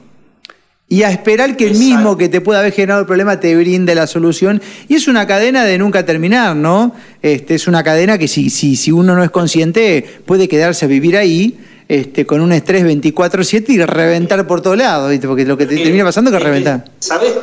Y 0.89 1.03
a 1.03 1.11
esperar 1.11 1.57
que 1.57 1.67
el 1.67 1.77
mismo 1.77 2.17
que 2.17 2.29
te 2.29 2.41
pueda 2.41 2.61
haber 2.61 2.73
generado 2.73 3.01
el 3.01 3.07
problema 3.07 3.41
te 3.41 3.57
brinde 3.57 3.95
la 3.95 4.07
solución. 4.07 4.63
Y 4.87 4.95
es 4.95 5.09
una 5.09 5.27
cadena 5.27 5.65
de 5.65 5.79
nunca 5.79 6.05
terminar, 6.05 6.55
¿no? 6.55 6.95
Este, 7.23 7.57
es 7.57 7.67
una 7.67 7.83
cadena 7.83 8.19
que 8.19 8.29
si, 8.29 8.51
si, 8.51 8.77
si 8.77 8.93
uno 8.93 9.17
no 9.17 9.25
es 9.25 9.31
consciente 9.31 10.05
puede 10.25 10.49
quedarse 10.49 10.85
a 10.85 10.89
vivir 10.89 11.17
ahí 11.17 11.59
este, 11.89 12.25
con 12.25 12.41
un 12.41 12.53
estrés 12.53 12.85
24/7 12.85 13.69
y 13.71 13.85
reventar 13.85 14.47
por 14.47 14.61
todos 14.61 14.77
lados, 14.77 15.11
¿viste? 15.11 15.27
porque 15.27 15.45
lo 15.45 15.57
que 15.57 15.67
te 15.67 15.77
termina 15.77 16.05
pasando 16.05 16.31
es 16.31 16.37
que 16.37 16.45
reventar. 16.45 16.85
¿Sabes, 17.01 17.35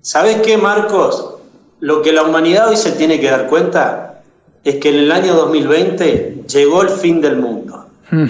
¿Sabes 0.00 0.36
qué, 0.44 0.56
Marcos? 0.56 1.36
Lo 1.80 2.02
que 2.02 2.12
la 2.12 2.22
humanidad 2.22 2.68
hoy 2.68 2.76
se 2.76 2.92
tiene 2.92 3.18
que 3.20 3.30
dar 3.30 3.48
cuenta 3.48 4.22
es 4.64 4.76
que 4.76 4.90
en 4.90 4.96
el 4.96 5.12
año 5.12 5.34
2020 5.34 6.44
llegó 6.46 6.82
el 6.82 6.90
fin 6.90 7.20
del 7.20 7.36
mundo. 7.36 7.86
Hmm. 8.10 8.26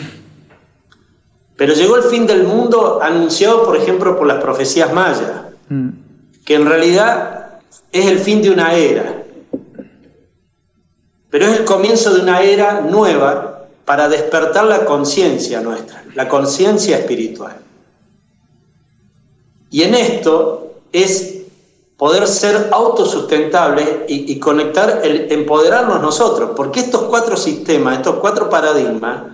Pero 1.60 1.74
llegó 1.74 1.96
el 1.96 2.04
fin 2.04 2.26
del 2.26 2.44
mundo 2.44 3.00
anunciado, 3.02 3.64
por 3.64 3.76
ejemplo, 3.76 4.16
por 4.16 4.26
las 4.26 4.42
profecías 4.42 4.94
mayas, 4.94 5.42
mm. 5.68 5.90
que 6.42 6.54
en 6.54 6.64
realidad 6.64 7.58
es 7.92 8.06
el 8.06 8.18
fin 8.18 8.40
de 8.40 8.50
una 8.50 8.72
era. 8.72 9.24
Pero 11.28 11.44
es 11.44 11.58
el 11.58 11.66
comienzo 11.66 12.14
de 12.14 12.22
una 12.22 12.40
era 12.40 12.80
nueva 12.80 13.66
para 13.84 14.08
despertar 14.08 14.64
la 14.64 14.86
conciencia 14.86 15.60
nuestra, 15.60 16.02
la 16.14 16.28
conciencia 16.28 16.96
espiritual. 16.96 17.58
Y 19.70 19.82
en 19.82 19.96
esto 19.96 20.76
es 20.92 21.42
poder 21.98 22.26
ser 22.26 22.70
autosustentables 22.72 23.86
y, 24.08 24.32
y 24.32 24.40
conectar, 24.40 25.02
el, 25.04 25.30
empoderarnos 25.30 26.00
nosotros, 26.00 26.52
porque 26.56 26.80
estos 26.80 27.02
cuatro 27.02 27.36
sistemas, 27.36 27.98
estos 27.98 28.14
cuatro 28.14 28.48
paradigmas, 28.48 29.24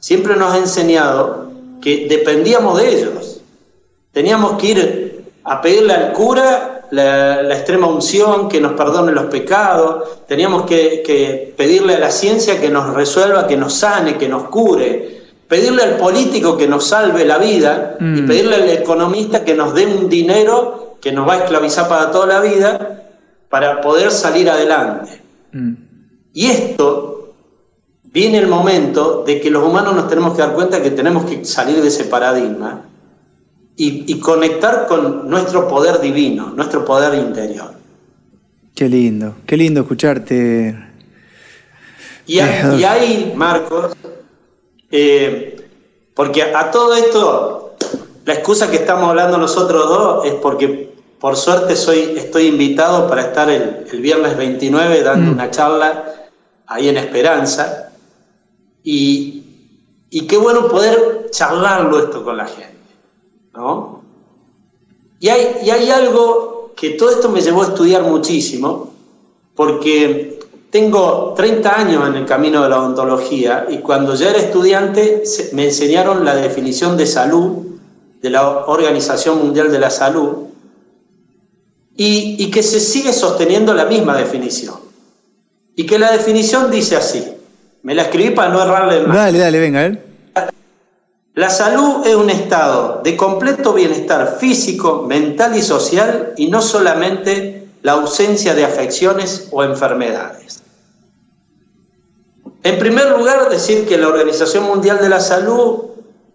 siempre 0.00 0.34
nos 0.34 0.52
ha 0.52 0.58
enseñado 0.58 1.46
que 1.80 2.06
dependíamos 2.08 2.78
de 2.78 2.88
ellos. 2.88 3.40
Teníamos 4.12 4.58
que 4.60 4.66
ir 4.66 5.24
a 5.44 5.60
pedirle 5.60 5.94
al 5.94 6.12
cura 6.12 6.78
la, 6.90 7.54
extrema 7.54 7.86
unción, 7.86 8.48
que 8.48 8.60
nos 8.60 8.72
perdone 8.72 9.12
los 9.12 9.26
pecados, 9.26 10.26
teníamos 10.26 10.64
que, 10.64 11.54
pedirle 11.56 11.94
a 11.94 11.98
la 11.98 12.10
ciencia 12.10 12.60
que 12.60 12.70
nos 12.70 12.94
resuelva, 12.94 13.46
que 13.46 13.56
nos 13.56 13.74
sane, 13.74 14.16
que 14.16 14.28
nos 14.28 14.44
cure, 14.44 15.18
pedirle 15.46 15.82
al 15.82 15.96
político 15.96 16.56
que 16.56 16.68
nos 16.68 16.86
salve 16.86 17.24
la 17.24 17.38
vida 17.38 17.96
y 18.00 18.04
mm. 18.04 18.26
pedirle 18.26 18.56
al 18.56 18.68
economista 18.68 19.44
que 19.44 19.54
nos 19.54 19.74
dé 19.74 19.86
un 19.86 20.08
dinero 20.08 20.96
que 21.00 21.12
nos 21.12 21.28
va 21.28 21.34
a 21.34 21.38
esclavizar 21.38 21.88
para 21.88 22.10
toda 22.10 22.26
la 22.26 22.40
vida 22.40 23.04
para 23.48 23.80
poder 23.80 24.10
salir 24.10 24.50
adelante. 24.50 25.22
Mm. 25.52 25.74
Y 26.34 26.46
esto 26.46 27.17
viene 28.18 28.38
el 28.38 28.48
momento 28.48 29.22
de 29.24 29.40
que 29.40 29.48
los 29.48 29.62
humanos 29.62 29.94
nos 29.94 30.08
tenemos 30.08 30.34
que 30.34 30.42
dar 30.42 30.52
cuenta 30.52 30.82
que 30.82 30.90
tenemos 30.90 31.24
que 31.24 31.44
salir 31.44 31.80
de 31.80 31.86
ese 31.86 32.02
paradigma 32.02 32.82
y, 33.76 34.18
conectar 34.18 34.88
con 34.88 35.30
nuestro 35.30 35.68
poder 35.68 36.00
divino, 36.00 36.52
nuestro 36.56 36.84
poder 36.84 37.14
interior. 37.14 37.74
Qué 38.74 38.88
lindo, 38.88 39.36
qué 39.46 39.56
lindo 39.56 39.82
escucharte. 39.82 40.76
Y, 42.26 42.40
hay, 42.40 43.32
Marcos, 43.36 43.94
eh, 44.90 45.68
porque 46.12 46.42
a 46.42 46.72
todo 46.72 46.96
esto, 46.96 47.76
la 48.24 48.34
excusa 48.34 48.68
que 48.68 48.78
estamos 48.78 49.10
hablando 49.10 49.38
nosotros 49.38 49.88
dos 49.88 50.26
es 50.26 50.34
porque 50.34 50.92
por 51.20 51.36
suerte 51.36 51.76
soy, 51.76 52.14
estoy 52.16 52.46
invitado 52.46 53.08
para 53.08 53.22
estar 53.22 53.48
el, 53.48 53.86
viernes 54.00 54.36
29 54.36 55.04
dando 55.04 55.30
mm. 55.30 55.34
una 55.34 55.50
charla 55.52 56.04
ahí 56.66 56.88
en 56.88 56.96
Esperanza. 56.96 57.87
Y, 58.82 59.42
y 60.10 60.26
qué 60.26 60.36
bueno 60.36 60.68
poder 60.68 61.28
charlarlo 61.30 61.98
esto 61.98 62.24
con 62.24 62.36
la 62.36 62.46
gente. 62.46 62.78
¿no? 63.54 64.02
Y 65.20 65.28
hay, 65.28 65.58
y 65.64 65.70
hay 65.70 65.90
algo 65.90 66.72
que 66.76 66.90
todo 66.90 67.10
esto 67.10 67.28
me 67.28 67.40
llevó 67.40 67.62
a 67.62 67.66
estudiar 67.68 68.02
muchísimo, 68.04 68.92
porque 69.56 70.38
tengo 70.70 71.34
30 71.36 71.80
años 71.80 72.08
en 72.08 72.14
el 72.14 72.26
camino 72.26 72.62
de 72.62 72.68
la 72.68 72.80
odontología 72.80 73.66
y 73.68 73.78
cuando 73.78 74.14
ya 74.14 74.30
era 74.30 74.38
estudiante 74.38 75.24
me 75.52 75.64
enseñaron 75.64 76.24
la 76.24 76.36
definición 76.36 76.96
de 76.96 77.06
salud 77.06 77.66
de 78.20 78.30
la 78.30 78.66
Organización 78.66 79.38
Mundial 79.38 79.72
de 79.72 79.78
la 79.78 79.90
Salud 79.90 80.48
y, 81.96 82.36
y, 82.38 82.50
que 82.50 82.62
se 82.62 82.78
sigue 82.78 83.12
sosteniendo 83.12 83.74
la 83.74 83.86
misma 83.86 84.16
definición. 84.16 84.76
Y 85.74 85.84
que 85.84 85.98
la 85.98 86.12
definición 86.12 86.70
dice 86.70 86.94
así, 86.94 87.24
me 87.82 87.94
la 87.94 88.02
escribí 88.02 88.30
para 88.30 88.50
no 88.50 88.62
errarle 88.62 89.06
más. 89.06 89.16
Dale, 89.16 89.38
dale, 89.38 89.60
venga, 89.60 89.80
a 89.80 89.82
ver. 89.88 90.08
La 91.34 91.50
salud 91.50 92.04
es 92.04 92.16
un 92.16 92.30
estado 92.30 93.00
de 93.04 93.16
completo 93.16 93.72
bienestar 93.72 94.38
físico, 94.40 95.04
mental 95.08 95.56
y 95.56 95.62
social 95.62 96.32
y 96.36 96.48
no 96.48 96.60
solamente 96.60 97.68
la 97.82 97.92
ausencia 97.92 98.54
de 98.56 98.64
afecciones 98.64 99.46
o 99.52 99.62
enfermedades. 99.62 100.62
En 102.64 102.78
primer 102.80 103.16
lugar, 103.16 103.48
decir 103.48 103.86
que 103.86 103.98
la 103.98 104.08
Organización 104.08 104.64
Mundial 104.64 104.98
de 105.00 105.08
la 105.08 105.20
Salud, 105.20 105.84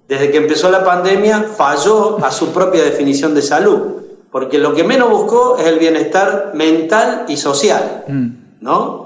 desde 0.07 0.31
que 0.31 0.38
empezó 0.38 0.71
la 0.71 0.85
pandemia, 0.85 1.43
falló 1.43 2.23
a 2.23 2.31
su 2.31 2.53
propia 2.53 2.81
definición 2.83 3.35
de 3.35 3.41
salud, 3.41 4.03
porque 4.31 4.57
lo 4.57 4.73
que 4.73 4.85
menos 4.85 5.09
buscó 5.09 5.57
es 5.57 5.67
el 5.67 5.79
bienestar 5.79 6.51
mental 6.53 7.25
y 7.27 7.35
social, 7.35 8.05
mm. 8.07 8.27
¿no? 8.62 9.02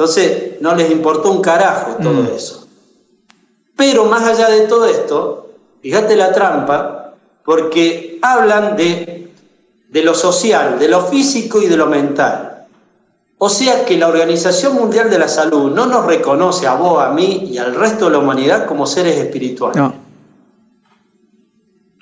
Entonces, 0.00 0.62
no 0.62 0.74
les 0.74 0.90
importó 0.90 1.30
un 1.30 1.42
carajo 1.42 1.96
todo 2.02 2.22
mm. 2.22 2.34
eso. 2.34 2.66
Pero 3.76 4.06
más 4.06 4.22
allá 4.22 4.48
de 4.48 4.62
todo 4.62 4.86
esto, 4.86 5.50
fíjate 5.82 6.16
la 6.16 6.32
trampa, 6.32 7.16
porque 7.44 8.18
hablan 8.22 8.78
de, 8.78 9.30
de 9.90 10.02
lo 10.02 10.14
social, 10.14 10.78
de 10.78 10.88
lo 10.88 11.02
físico 11.02 11.60
y 11.60 11.66
de 11.66 11.76
lo 11.76 11.86
mental. 11.86 12.66
O 13.36 13.50
sea 13.50 13.84
que 13.84 13.98
la 13.98 14.08
Organización 14.08 14.74
Mundial 14.74 15.10
de 15.10 15.18
la 15.18 15.28
Salud 15.28 15.70
no 15.70 15.84
nos 15.84 16.06
reconoce 16.06 16.66
a 16.66 16.76
vos, 16.76 17.02
a 17.02 17.10
mí 17.10 17.50
y 17.50 17.58
al 17.58 17.74
resto 17.74 18.06
de 18.06 18.12
la 18.12 18.18
humanidad 18.20 18.64
como 18.64 18.86
seres 18.86 19.18
espirituales. 19.18 19.76
No. 19.76 19.92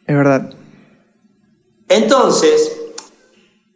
Es 0.07 0.17
verdad. 0.17 0.51
Entonces, 1.89 2.81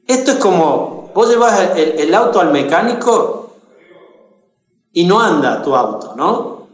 esto 0.07 0.31
es 0.31 0.37
como, 0.37 1.11
vos 1.13 1.29
llevas 1.29 1.77
el 1.77 2.15
auto 2.15 2.41
al 2.41 2.53
mecánico 2.53 3.42
y 4.93 5.05
no 5.05 5.21
anda 5.21 5.63
tu 5.63 5.75
auto, 5.75 6.15
¿no? 6.17 6.67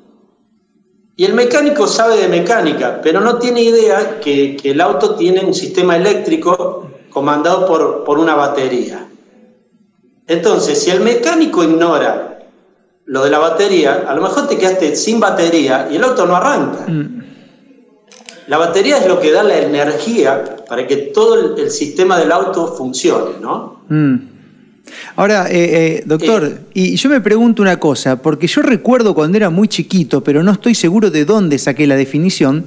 Y 1.17 1.25
el 1.25 1.35
mecánico 1.35 1.87
sabe 1.87 2.17
de 2.17 2.29
mecánica, 2.29 3.01
pero 3.03 3.21
no 3.21 3.39
tiene 3.39 3.63
idea 3.63 4.21
que, 4.21 4.57
el 4.63 4.81
auto 4.81 5.17
tiene 5.17 5.45
un 5.45 5.53
sistema 5.53 5.97
eléctrico 5.97 6.91
comandado 7.11 7.67
por, 7.67 8.05
por 8.05 8.19
una 8.19 8.35
batería. 8.35 9.09
Entonces, 10.29 10.81
si 10.81 10.91
el 10.91 11.01
mecánico 11.01 11.65
ignora 11.65 12.29
lo 13.09 13.25
de 13.25 13.31
la 13.31 13.39
batería, 13.39 14.05
a 14.07 14.15
lo 14.15 14.23
mejor 14.23 14.47
te 14.47 14.59
quedaste 14.59 14.95
sin 14.95 15.19
batería 15.19 15.89
y 15.91 15.97
el 15.97 16.05
auto 16.05 16.27
no 16.27 16.37
arranca. 16.37 16.85
Mm. 16.87 17.23
La 18.47 18.59
batería 18.59 18.99
es 18.99 19.07
lo 19.07 19.19
que 19.19 19.33
da 19.33 19.43
la 19.43 19.59
energía 19.59 20.57
para 20.69 20.87
que 20.87 20.97
todo 20.97 21.57
el, 21.57 21.71
sistema 21.71 22.19
del 22.19 22.31
auto 22.31 22.69
funcione, 22.69 23.41
¿no? 23.41 23.83
Mm. 23.89 24.28
Ahora, 25.19 25.49
eh, 25.51 25.57
eh, 25.97 26.03
doctor, 26.07 26.61
y 26.75 26.95
yo 26.95 27.11
me 27.11 27.21
pregunto 27.21 27.61
una 27.61 27.81
cosa, 27.81 28.23
porque 28.23 28.47
yo 28.47 28.63
recuerdo 28.63 29.17
cuando 29.17 29.37
era 29.37 29.51
muy 29.51 29.67
chiquito, 29.67 30.23
pero 30.23 30.45
no 30.45 30.53
estoy 30.53 30.77
seguro 30.77 31.11
de 31.11 31.25
dónde 31.25 31.59
saqué 31.59 31.89
la 31.89 31.97
definición, 31.97 32.67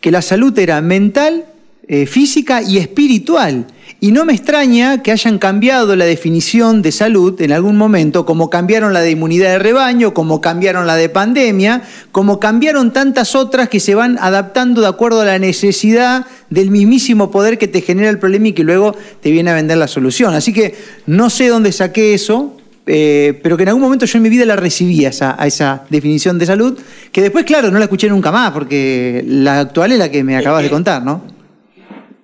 que 0.00 0.10
la 0.10 0.22
salud 0.22 0.58
era 0.58 0.80
mental, 0.80 1.44
eh, 1.92 2.06
física 2.06 2.62
y 2.62 2.78
espiritual. 2.78 3.66
Y 4.00 4.12
no 4.12 4.24
me 4.24 4.32
extraña 4.32 5.02
que 5.02 5.12
hayan 5.12 5.38
cambiado 5.38 5.94
la 5.94 6.06
definición 6.06 6.80
de 6.80 6.90
salud 6.90 7.38
en 7.42 7.52
algún 7.52 7.76
momento, 7.76 8.24
como 8.24 8.48
cambiaron 8.48 8.94
la 8.94 9.02
de 9.02 9.10
inmunidad 9.10 9.50
de 9.50 9.58
rebaño, 9.58 10.14
como 10.14 10.40
cambiaron 10.40 10.86
la 10.86 10.96
de 10.96 11.10
pandemia, 11.10 11.82
como 12.10 12.40
cambiaron 12.40 12.94
tantas 12.94 13.34
otras 13.34 13.68
que 13.68 13.78
se 13.78 13.94
van 13.94 14.16
adaptando 14.22 14.80
de 14.80 14.86
acuerdo 14.86 15.20
a 15.20 15.26
la 15.26 15.38
necesidad 15.38 16.24
del 16.48 16.70
mismísimo 16.70 17.30
poder 17.30 17.58
que 17.58 17.68
te 17.68 17.82
genera 17.82 18.08
el 18.08 18.18
problema 18.18 18.48
y 18.48 18.52
que 18.54 18.64
luego 18.64 18.96
te 19.20 19.30
viene 19.30 19.50
a 19.50 19.54
vender 19.54 19.76
la 19.76 19.86
solución. 19.86 20.32
Así 20.32 20.54
que 20.54 20.74
no 21.04 21.28
sé 21.28 21.48
dónde 21.48 21.72
saqué 21.72 22.14
eso, 22.14 22.56
eh, 22.86 23.38
pero 23.42 23.58
que 23.58 23.64
en 23.64 23.68
algún 23.68 23.82
momento 23.82 24.06
yo 24.06 24.16
en 24.16 24.22
mi 24.22 24.30
vida 24.30 24.46
la 24.46 24.56
recibí 24.56 25.04
a 25.04 25.10
esa, 25.10 25.84
definición 25.90 26.38
de 26.38 26.46
salud, 26.46 26.78
que 27.12 27.20
después, 27.20 27.44
claro, 27.44 27.70
no 27.70 27.78
la 27.78 27.84
escuché 27.84 28.08
nunca 28.08 28.32
más, 28.32 28.52
porque 28.52 29.22
la 29.26 29.60
actual 29.60 29.92
es 29.92 29.98
la 29.98 30.10
que 30.10 30.24
me 30.24 30.38
acabas 30.38 30.62
de 30.62 30.70
contar, 30.70 31.04
¿no? 31.04 31.41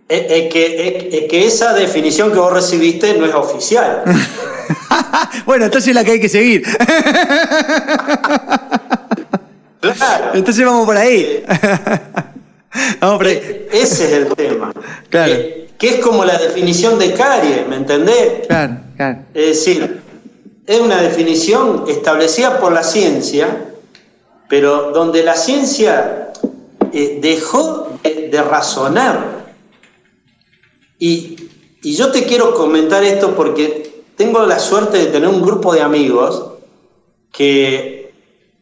Es, 0.08 0.52
que, 0.52 1.26
que 1.28 1.46
esa 1.46 1.74
definición 1.74 2.32
que 2.32 2.38
vos 2.38 2.52
recibiste 2.52 3.14
no 3.18 3.26
es 3.26 3.34
oficial. 3.34 4.02
bueno, 5.46 5.66
entonces 5.66 5.88
es 5.88 5.94
la 5.94 6.04
que 6.04 6.12
hay 6.12 6.20
que 6.20 6.28
seguir. 6.28 6.62
Entonces 10.34 10.64
vamos 10.64 10.86
por 10.86 10.96
ahí. 10.96 11.44
vamos 13.00 13.18
por 13.18 13.26
ahí. 13.26 13.34
E, 13.34 13.68
ese 13.72 14.06
es 14.06 14.12
el 14.12 14.34
tema. 14.34 14.72
Claro. 15.10 15.32
Que, 15.32 15.68
que, 15.78 15.88
es 15.88 15.96
como 16.00 16.24
la 16.24 16.38
definición 16.38 16.98
de 16.98 17.12
caries, 17.12 17.66
¿me 17.68 17.76
entendés? 17.76 18.46
Claro, 18.46 18.78
claro. 18.96 19.18
Es 19.34 19.46
decir, 19.46 20.00
es 20.66 20.80
una 20.80 21.02
definición 21.02 21.84
establecida 21.86 22.58
por 22.58 22.72
la 22.72 22.82
ciencia, 22.82 23.46
pero 24.48 24.90
donde 24.92 25.22
la 25.22 25.34
ciencia 25.34 26.32
eh, 26.92 27.18
dejó 27.20 27.98
de 28.02 28.42
razonar 28.42 29.47
y, 30.98 31.36
yo 31.80 32.10
te 32.10 32.24
quiero 32.24 32.54
comentar 32.54 33.04
esto 33.04 33.34
porque 33.36 34.02
tengo 34.16 34.44
la 34.44 34.58
suerte 34.58 34.98
de 34.98 35.06
tener 35.06 35.28
un 35.28 35.40
grupo 35.40 35.72
de 35.72 35.80
amigos 35.80 36.54
que 37.30 38.12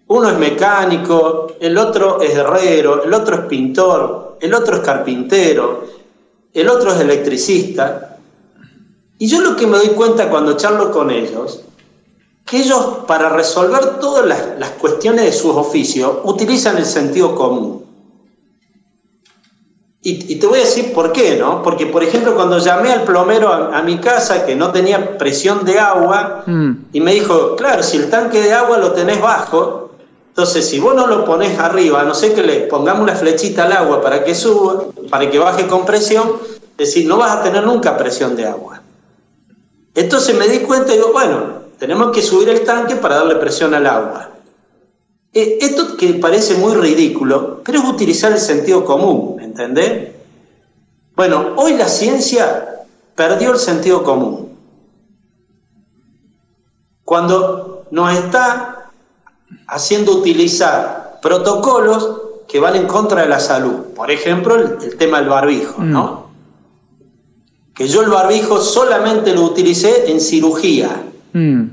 uno 0.06 0.28
es 0.28 0.38
mecánico, 0.38 1.54
el 1.58 1.78
otro 1.78 2.20
es 2.20 2.36
herrero, 2.36 3.02
el 3.02 3.14
otro 3.14 3.36
es 3.36 3.40
pintor, 3.46 4.36
el 4.40 4.52
otro 4.52 4.76
es 4.76 4.82
carpintero, 4.82 5.84
el 6.52 6.68
otro 6.68 6.92
es 6.92 7.00
electricista. 7.00 8.18
Y 9.18 9.28
yo 9.28 9.40
lo 9.40 9.56
que 9.56 9.66
me 9.66 9.78
doy 9.78 9.88
cuenta 9.88 10.28
cuando 10.28 10.56
charlo 10.56 10.90
con 10.90 11.10
ellos, 11.10 11.62
que 12.44 12.58
ellos 12.58 12.98
para 13.06 13.30
resolver 13.30 13.98
todas 13.98 14.26
las, 14.26 14.58
las 14.58 14.70
cuestiones 14.72 15.24
de 15.24 15.32
sus 15.32 15.56
oficios 15.56 16.18
utilizan 16.24 16.76
el 16.76 16.84
sentido 16.84 17.34
común. 17.34 17.85
Y, 20.08 20.36
te 20.36 20.46
voy 20.46 20.60
a 20.60 20.62
decir 20.62 20.92
por 20.92 21.10
qué, 21.10 21.34
¿no? 21.36 21.64
Porque, 21.64 21.86
por 21.86 22.04
ejemplo, 22.04 22.36
cuando 22.36 22.58
llamé 22.58 22.92
al 22.92 23.02
plomero 23.02 23.52
a, 23.52 23.82
mi 23.82 23.98
casa 23.98 24.46
que 24.46 24.54
no 24.54 24.70
tenía 24.70 25.18
presión 25.18 25.64
de 25.64 25.80
agua, 25.80 26.44
mm. 26.46 26.72
y 26.92 27.00
me 27.00 27.12
dijo, 27.12 27.56
claro, 27.56 27.82
si 27.82 27.96
el 27.96 28.08
tanque 28.08 28.40
de 28.40 28.52
agua 28.52 28.78
lo 28.78 28.92
tenés 28.92 29.20
bajo, 29.20 29.90
entonces 30.28 30.68
si 30.68 30.78
vos 30.78 30.94
no 30.94 31.08
lo 31.08 31.24
pones 31.24 31.58
arriba, 31.58 32.02
a 32.02 32.04
no 32.04 32.14
sé 32.14 32.34
que 32.34 32.44
le 32.44 32.60
pongamos 32.68 33.02
una 33.02 33.16
flechita 33.16 33.64
al 33.64 33.72
agua 33.72 34.00
para 34.00 34.22
que 34.22 34.36
suba, 34.36 34.84
para 35.10 35.28
que 35.28 35.40
baje 35.40 35.66
con 35.66 35.84
presión, 35.84 36.34
es 36.44 36.76
decir, 36.76 37.08
no 37.08 37.16
vas 37.16 37.38
a 37.38 37.42
tener 37.42 37.64
nunca 37.64 37.96
presión 37.96 38.36
de 38.36 38.46
agua. 38.46 38.80
Entonces 39.92 40.36
me 40.36 40.46
di 40.46 40.60
cuenta 40.60 40.92
y 40.92 40.98
digo, 40.98 41.10
bueno, 41.12 41.62
tenemos 41.80 42.12
que 42.12 42.22
subir 42.22 42.48
el 42.50 42.60
tanque 42.60 42.94
para 42.94 43.16
darle 43.16 43.34
presión 43.34 43.74
al 43.74 43.84
agua. 43.88 44.30
Eh, 45.32 45.58
esto 45.60 45.98
que 45.98 46.14
parece 46.14 46.54
muy 46.54 46.74
ridículo, 46.74 47.60
pero 47.62 47.80
es 47.80 47.84
utilizar 47.84 48.32
el 48.32 48.38
sentido 48.38 48.86
común, 48.86 49.35
¿entendés? 49.56 50.10
Bueno, 51.14 51.54
hoy 51.56 51.74
la 51.76 51.88
ciencia 51.88 52.84
perdió 53.14 53.52
el 53.52 53.58
sentido 53.58 54.02
común. 54.02 54.54
Cuando 57.04 57.86
nos 57.90 58.12
está 58.12 58.90
haciendo 59.66 60.12
utilizar 60.12 61.20
protocolos 61.22 62.20
que 62.46 62.60
van 62.60 62.76
en 62.76 62.86
contra 62.86 63.22
de 63.22 63.28
la 63.28 63.40
salud. 63.40 63.94
Por 63.94 64.10
ejemplo, 64.10 64.56
el, 64.56 64.96
tema 64.96 65.18
del 65.20 65.28
barbijo, 65.28 65.82
¿no? 65.82 66.04
Mm. 66.04 67.74
Que 67.74 67.88
yo 67.88 68.02
el 68.02 68.10
barbijo 68.10 68.60
solamente 68.60 69.34
lo 69.34 69.42
utilicé 69.42 70.10
en 70.10 70.20
cirugía. 70.20 71.02
Mm. 71.32 71.64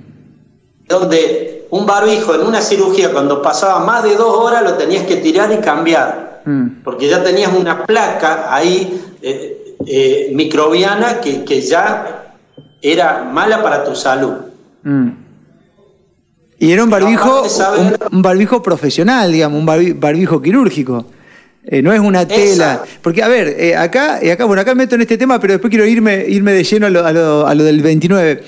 Donde 0.88 1.68
un 1.70 1.86
barbijo 1.86 2.34
en 2.36 2.42
una 2.42 2.62
cirugía, 2.62 3.12
cuando 3.12 3.42
pasaba 3.42 3.80
más 3.80 4.04
de 4.04 4.16
dos 4.16 4.36
horas, 4.38 4.64
lo 4.64 4.74
tenías 4.76 5.06
que 5.06 5.18
tirar 5.18 5.52
y 5.52 5.58
cambiar. 5.58 6.33
Mm. 6.46 6.84
Porque 6.84 7.08
ya 7.08 7.24
tenías 7.24 7.54
una 7.54 7.86
placa 7.86 8.54
ahí 8.54 9.02
eh, 9.22 9.76
eh, 9.86 10.32
microbiana 10.34 11.20
que, 11.22 11.62
ya 11.62 12.36
era 12.82 13.24
mala 13.24 13.62
para 13.62 13.84
tu 13.84 13.96
salud. 13.96 14.34
Y 16.60 16.72
era 16.72 16.84
un 16.84 16.90
barbijo, 16.90 17.44
un, 18.12 18.22
barbijo 18.22 18.62
profesional, 18.62 19.32
digamos, 19.32 19.60
un 19.60 20.00
barbijo 20.00 20.42
quirúrgico. 20.42 21.06
Eh, 21.66 21.82
no 21.82 21.94
es 21.94 22.00
una 22.00 22.28
tela. 22.28 22.84
Porque, 23.02 23.24
a 23.24 23.28
ver, 23.28 23.56
eh, 23.58 23.76
acá, 23.76 24.20
eh, 24.22 24.32
acá, 24.32 24.46
bueno, 24.46 24.62
acá 24.62 24.76
meto 24.76 24.96
en 24.96 25.02
este 25.02 25.18
tema, 25.18 25.40
pero 25.40 25.54
después 25.54 25.70
quiero 25.70 25.86
irme, 25.86 26.26
irme 26.28 26.52
de 26.52 26.64
lleno 26.64 26.88
a 26.88 26.90
lo, 26.90 27.48
a 27.48 27.56
lo, 27.56 27.64
del 27.64 27.82
29. 27.82 28.44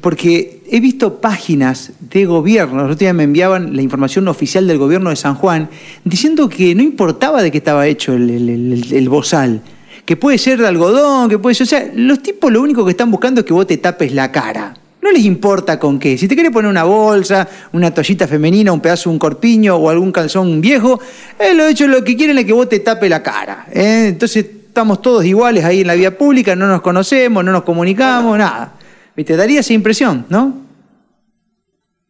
porque 0.00 0.57
he 0.70 0.80
visto 0.80 1.20
páginas 1.20 1.92
de 2.00 2.26
gobierno, 2.26 2.76
los 2.76 2.84
otros 2.84 2.98
días 2.98 3.14
me 3.14 3.24
enviaban 3.24 3.74
la 3.74 3.82
información 3.82 4.28
oficial 4.28 4.66
del 4.66 4.78
gobierno 4.78 5.10
de 5.10 5.16
San 5.16 5.34
Juan, 5.34 5.68
diciendo 6.04 6.48
que 6.48 6.74
no 6.74 6.82
importaba 6.82 7.42
de 7.42 7.50
qué 7.50 7.58
estaba 7.58 7.86
hecho 7.86 8.14
el, 8.14 9.08
bozal 9.08 9.62
que 10.04 10.16
puede 10.16 10.38
ser 10.38 10.58
de 10.58 10.66
algodón, 10.66 11.28
que 11.28 11.38
puede 11.38 11.54
ser. 11.54 11.64
O 11.64 11.68
sea, 11.68 11.90
los 11.94 12.22
tipos 12.22 12.50
lo 12.50 12.62
único 12.62 12.84
que 12.84 12.92
están 12.92 13.10
buscando 13.10 13.40
es 13.40 13.46
que 13.46 13.52
vos 13.52 13.66
te 13.66 13.76
tapes 13.76 14.12
la 14.12 14.32
cara. 14.32 14.74
No 15.02 15.12
les 15.12 15.24
importa 15.24 15.78
con 15.78 15.98
qué. 15.98 16.16
Si 16.16 16.26
te 16.26 16.34
quieres 16.34 16.50
poner 16.50 16.70
una 16.70 16.84
bolsa, 16.84 17.46
una 17.72 17.92
toallita 17.92 18.26
femenina, 18.26 18.72
un 18.72 18.80
pedazo, 18.80 19.10
un 19.10 19.18
corpiño 19.18 19.76
o 19.76 19.90
algún 19.90 20.10
calzón 20.10 20.62
viejo, 20.62 20.98
eh, 21.38 21.52
lo 21.52 21.66
hecho 21.66 21.86
lo 21.86 22.02
que 22.02 22.16
quieren 22.16 22.38
es 22.38 22.46
que 22.46 22.54
vos 22.54 22.68
te 22.68 22.80
tape 22.80 23.08
la 23.08 23.22
cara. 23.22 23.66
¿eh? 23.70 24.06
Entonces 24.08 24.46
estamos 24.68 25.02
todos 25.02 25.24
iguales 25.26 25.64
ahí 25.64 25.82
en 25.82 25.86
la 25.86 25.94
vía 25.94 26.16
pública, 26.16 26.56
no 26.56 26.66
nos 26.66 26.80
conocemos, 26.80 27.44
no 27.44 27.52
nos 27.52 27.64
comunicamos, 27.64 28.38
nada. 28.38 28.77
¿Te 29.24 29.36
daría 29.36 29.60
esa 29.60 29.72
impresión, 29.72 30.26
no? 30.28 30.54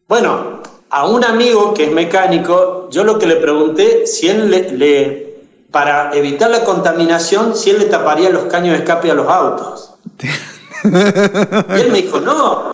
Bueno, 0.07 0.61
a 0.89 1.07
un 1.07 1.23
amigo 1.23 1.73
que 1.73 1.85
es 1.85 1.91
mecánico, 1.91 2.89
yo 2.91 3.03
lo 3.03 3.19
que 3.19 3.27
le 3.27 3.35
pregunté, 3.35 4.07
si 4.07 4.27
él 4.27 4.49
le, 4.49 5.37
para 5.71 6.11
evitar 6.13 6.49
la 6.49 6.63
contaminación, 6.63 7.55
si 7.55 7.69
él 7.69 7.79
le 7.79 7.85
taparía 7.85 8.29
los 8.29 8.45
caños 8.45 8.73
de 8.73 8.79
escape 8.79 9.11
a 9.11 9.13
los 9.13 9.27
autos. 9.27 9.93
y 10.83 11.81
él 11.81 11.91
me 11.91 12.01
dijo, 12.01 12.19
no, 12.19 12.73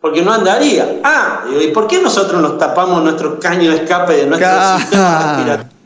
porque 0.00 0.22
no 0.22 0.32
andaría. 0.32 1.00
Ah, 1.02 1.44
¿y 1.60 1.68
por 1.68 1.86
qué 1.86 2.00
nosotros 2.00 2.40
nos 2.40 2.58
tapamos 2.58 3.02
nuestros 3.02 3.38
caños 3.40 3.74
de 3.74 3.82
escape 3.82 4.12
de 4.14 4.26
nuestro 4.26 4.78
sistema 4.78 5.18
respiratorio? 5.18 5.76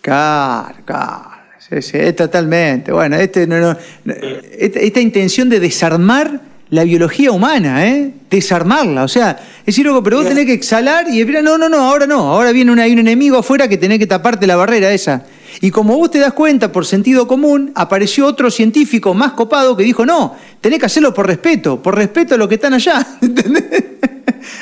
Claro, 0.00 0.74
claro. 0.84 1.30
Sí, 1.58 1.82
sí, 1.82 2.12
totalmente. 2.14 2.90
Bueno, 2.90 3.16
este, 3.16 3.46
no, 3.46 3.76
esta, 4.04 5.00
intención 5.00 5.48
de 5.48 5.60
desarmar 5.60 6.40
la 6.70 6.84
biología 6.84 7.32
humana, 7.32 7.86
¿eh? 7.86 8.12
Desarmarla. 8.30 9.04
O 9.04 9.08
sea, 9.08 9.38
decir, 9.66 9.88
pero 10.04 10.18
vos 10.18 10.28
tenés 10.28 10.46
que 10.46 10.52
exhalar 10.52 11.06
y 11.08 11.18
decir, 11.18 11.42
no, 11.42 11.58
no, 11.58 11.68
no, 11.68 11.78
ahora 11.78 12.06
no. 12.06 12.32
Ahora 12.32 12.52
viene 12.52 12.70
un 12.70 12.78
enemigo 12.78 13.38
afuera 13.38 13.68
que 13.68 13.76
tenés 13.76 13.98
que 13.98 14.06
taparte 14.06 14.46
la 14.46 14.56
barrera 14.56 14.92
esa. 14.92 15.24
Y 15.60 15.70
como 15.70 15.96
vos 15.96 16.10
te 16.10 16.18
das 16.18 16.32
cuenta 16.32 16.70
por 16.70 16.86
sentido 16.86 17.26
común, 17.26 17.72
apareció 17.74 18.26
otro 18.26 18.50
científico 18.50 19.14
más 19.14 19.32
copado 19.32 19.76
que 19.76 19.82
dijo, 19.82 20.06
no, 20.06 20.36
tenés 20.60 20.78
que 20.78 20.86
hacerlo 20.86 21.12
por 21.12 21.26
respeto, 21.26 21.82
por 21.82 21.96
respeto 21.96 22.36
a 22.36 22.38
los 22.38 22.48
que 22.48 22.54
están 22.54 22.72
allá. 22.74 23.04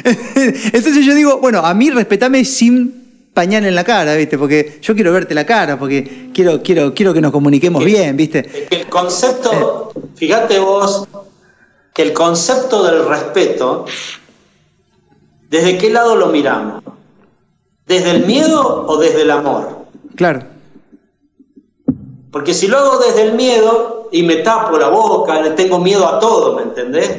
Entonces 0.05 1.05
yo 1.05 1.15
digo, 1.15 1.39
bueno, 1.41 1.61
a 1.61 1.75
mí 1.75 1.91
respetame 1.91 2.45
sin 2.45 3.07
pañal 3.35 3.67
en 3.67 3.75
la 3.75 3.85
cara, 3.85 4.15
¿viste? 4.17 4.39
Porque 4.39 4.79
yo 4.83 4.95
quiero 4.95 5.13
verte 5.13 5.35
la 5.35 5.45
cara, 5.45 5.79
porque 5.79 6.31
quiero, 6.35 6.63
quiero, 6.63 6.95
quiero 6.95 7.13
que 7.15 7.21
nos 7.21 7.31
comuniquemos 7.31 7.85
bien, 7.85 8.17
¿viste? 8.17 8.67
El 8.71 8.87
concepto, 8.87 9.93
fíjate 10.17 10.59
vos, 10.59 11.07
que 11.99 12.05
el 12.05 12.13
concepto 12.13 12.85
del 12.85 13.05
respeto, 13.09 13.85
¿desde 15.51 15.79
qué 15.79 15.91
lado 15.91 16.15
lo 16.15 16.29
miramos? 16.29 16.85
¿Desde 17.89 18.13
el 18.13 18.25
miedo 18.25 18.87
o 18.87 18.99
desde 18.99 19.23
el 19.23 19.33
amor? 19.33 19.79
Claro. 20.15 20.45
Porque 22.31 22.55
si 22.55 22.69
lo 22.69 22.79
hago 22.79 22.99
desde 22.99 23.23
el 23.23 23.35
miedo 23.35 24.11
y 24.13 24.23
me 24.23 24.37
tapo 24.37 24.79
la 24.79 24.87
boca, 24.87 25.43
le 25.43 25.51
tengo 25.51 25.81
miedo 25.81 26.07
a 26.07 26.21
todo, 26.21 26.55
¿me 26.55 26.63
entendés? 26.63 27.11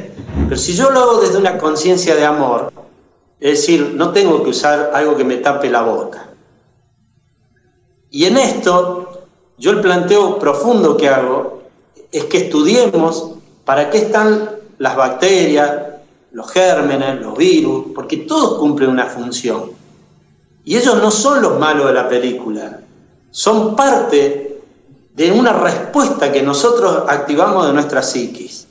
Pero 0.48 0.58
si 0.58 0.72
yo 0.72 0.88
lo 0.88 1.00
hago 1.00 1.20
desde 1.20 1.36
una 1.36 1.58
conciencia 1.58 2.16
de 2.16 2.24
amor, 2.24 2.72
es 3.38 3.60
decir, 3.60 3.92
no 3.94 4.12
tengo 4.12 4.42
que 4.42 4.48
usar 4.48 4.92
algo 4.94 5.14
que 5.14 5.24
me 5.24 5.36
tape 5.36 5.68
la 5.68 5.82
boca. 5.82 6.30
Y 8.08 8.24
en 8.24 8.38
esto, 8.38 9.26
yo 9.58 9.72
el 9.72 9.82
planteo 9.82 10.38
profundo 10.38 10.96
que 10.96 11.10
hago 11.10 11.64
es 12.10 12.24
que 12.24 12.38
estudiemos 12.38 13.32
para 13.66 13.90
qué 13.90 13.98
están 13.98 14.59
las 14.80 14.96
bacterias, 14.96 15.70
los 16.32 16.50
gérmenes, 16.50 17.20
los 17.20 17.36
virus, 17.36 17.88
porque 17.94 18.16
todos 18.16 18.58
cumplen 18.58 18.88
una 18.88 19.04
función. 19.04 19.72
Y 20.64 20.74
ellos 20.76 20.96
no 21.02 21.10
son 21.10 21.42
los 21.42 21.58
malos 21.58 21.86
de 21.88 21.92
la 21.92 22.08
película, 22.08 22.80
son 23.30 23.76
parte 23.76 24.62
de 25.14 25.32
una 25.32 25.52
respuesta 25.52 26.32
que 26.32 26.42
nosotros 26.42 27.04
activamos 27.08 27.66
de 27.66 27.74
nuestra 27.74 28.02
psiquis. 28.02 28.66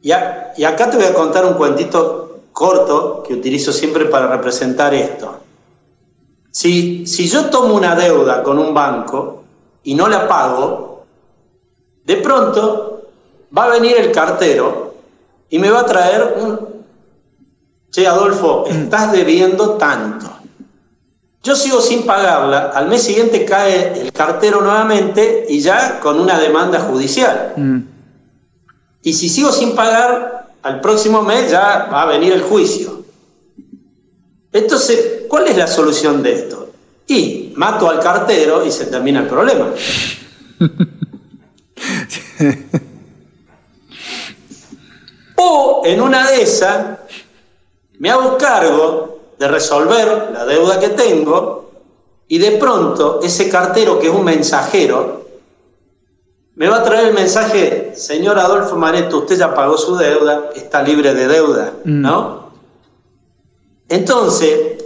Y, 0.00 0.08
y 0.08 0.64
acá 0.64 0.88
te 0.90 0.96
voy 0.96 1.06
a 1.06 1.12
contar 1.12 1.44
un 1.44 1.54
cuentito 1.54 2.40
corto 2.50 3.22
que 3.22 3.34
utilizo 3.34 3.70
siempre 3.70 4.06
para 4.06 4.28
representar 4.28 4.94
esto. 4.94 5.40
Si, 6.50 7.06
si 7.06 7.28
yo 7.28 7.50
tomo 7.50 7.74
una 7.74 7.94
deuda 7.94 8.42
con 8.42 8.58
un 8.58 8.72
banco 8.72 9.44
y 9.82 9.94
no 9.94 10.08
la 10.08 10.26
pago, 10.26 11.04
de 12.06 12.16
pronto 12.16 12.97
va 13.56 13.64
a 13.64 13.70
venir 13.70 13.96
el 13.96 14.12
cartero 14.12 14.94
y 15.50 15.58
me 15.58 15.70
va 15.70 15.80
a 15.80 15.86
traer 15.86 16.36
un, 16.40 16.84
che 17.90 18.06
Adolfo, 18.06 18.66
estás 18.66 19.12
debiendo 19.12 19.72
tanto. 19.72 20.26
Yo 21.42 21.56
sigo 21.56 21.80
sin 21.80 22.04
pagarla, 22.04 22.72
al 22.74 22.88
mes 22.88 23.02
siguiente 23.02 23.44
cae 23.44 24.00
el 24.00 24.12
cartero 24.12 24.60
nuevamente 24.60 25.46
y 25.48 25.60
ya 25.60 26.00
con 26.00 26.20
una 26.20 26.38
demanda 26.38 26.80
judicial. 26.80 27.54
Mm. 27.56 27.78
Y 29.02 29.12
si 29.14 29.28
sigo 29.28 29.52
sin 29.52 29.74
pagar, 29.74 30.48
al 30.62 30.80
próximo 30.80 31.22
mes 31.22 31.50
ya 31.50 31.88
va 31.90 32.02
a 32.02 32.06
venir 32.06 32.32
el 32.32 32.42
juicio. 32.42 33.04
Entonces, 34.52 35.22
¿cuál 35.28 35.46
es 35.46 35.56
la 35.56 35.66
solución 35.66 36.22
de 36.22 36.34
esto? 36.34 36.70
Y 37.06 37.52
mato 37.56 37.88
al 37.88 38.00
cartero 38.00 38.66
y 38.66 38.72
se 38.72 38.86
termina 38.86 39.20
el 39.20 39.26
problema. 39.26 39.70
o 45.38 45.82
en 45.84 46.00
una 46.00 46.30
de 46.30 46.42
esas, 46.42 46.98
me 47.98 48.10
hago 48.10 48.36
cargo 48.36 49.20
de 49.38 49.48
resolver 49.48 50.30
la 50.32 50.44
deuda 50.44 50.78
que 50.78 50.90
tengo 50.90 51.70
y 52.26 52.38
de 52.38 52.52
pronto 52.52 53.20
ese 53.22 53.48
cartero 53.48 53.98
que 53.98 54.08
es 54.08 54.14
un 54.14 54.24
mensajero 54.24 55.18
me 56.58 56.68
va 56.68 56.78
a 56.78 56.82
traer 56.82 57.08
el 57.08 57.14
mensaje, 57.14 57.92
señor 57.94 58.36
Adolfo 58.36 58.74
Mareto, 58.74 59.18
usted 59.18 59.38
ya 59.38 59.54
pagó 59.54 59.78
su 59.78 59.96
deuda, 59.96 60.50
está 60.56 60.82
libre 60.82 61.14
de 61.14 61.28
deuda, 61.28 61.72
mm. 61.84 62.02
¿no? 62.02 62.50
Entonces, 63.88 64.84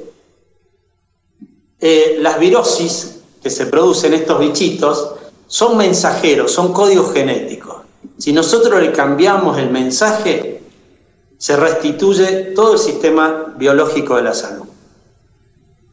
eh, 1.80 2.18
las 2.20 2.38
virosis 2.38 3.22
que 3.42 3.48
se 3.48 3.64
producen 3.64 4.12
estos 4.12 4.38
bichitos 4.38 5.14
son 5.46 5.78
mensajeros, 5.78 6.52
son 6.52 6.74
códigos 6.74 7.10
genéticos. 7.14 7.81
Si 8.18 8.32
nosotros 8.32 8.80
le 8.80 8.92
cambiamos 8.92 9.58
el 9.58 9.70
mensaje, 9.70 10.62
se 11.38 11.56
restituye 11.56 12.52
todo 12.54 12.74
el 12.74 12.78
sistema 12.78 13.54
biológico 13.56 14.16
de 14.16 14.22
la 14.22 14.34
salud. 14.34 14.66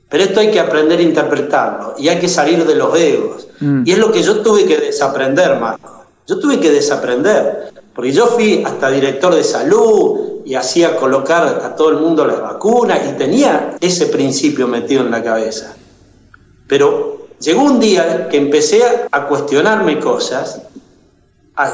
Pero 0.10 0.23
esto 0.23 0.39
hay 0.39 0.51
que 0.51 0.60
aprender 0.60 0.99
a 0.99 1.03
interpretarlo 1.03 1.95
y 1.97 2.10
hay 2.10 2.19
que 2.19 2.27
salir 2.27 2.65
de 2.65 2.75
los 2.75 2.95
egos. 2.97 3.47
Mm. 3.60 3.84
Y 3.86 3.91
es 3.91 3.97
lo 3.97 4.12
que 4.12 4.23
yo 4.23 4.41
tuve 4.41 4.65
que 4.65 4.77
desaprender, 4.77 5.60
Marco. 5.60 6.05
Yo 6.27 6.39
tuve 6.39 6.60
que 6.60 6.71
desaprender, 6.71 7.71
porque 7.95 8.12
yo 8.12 8.27
fui 8.27 8.63
hasta 8.63 8.91
director 8.91 9.34
de 9.34 9.43
salud 9.43 10.41
y 10.45 10.55
hacía 10.55 10.95
colocar 10.95 11.62
a 11.63 11.75
todo 11.75 11.89
el 11.89 11.97
mundo 11.97 12.25
las 12.25 12.41
vacunas 12.41 12.99
y 13.08 13.17
tenía 13.17 13.75
ese 13.82 14.08
principio 14.08 14.67
metido 14.67 15.01
en 15.01 15.12
la 15.12 15.23
cabeza. 15.23 15.75
Pero 16.67 17.27
llegó 17.39 17.63
un 17.63 17.79
día 17.79 18.29
que 18.29 18.38
empecé 18.38 18.84
a 19.12 19.27
cuestionarme 19.27 19.99
cosas 19.99 20.62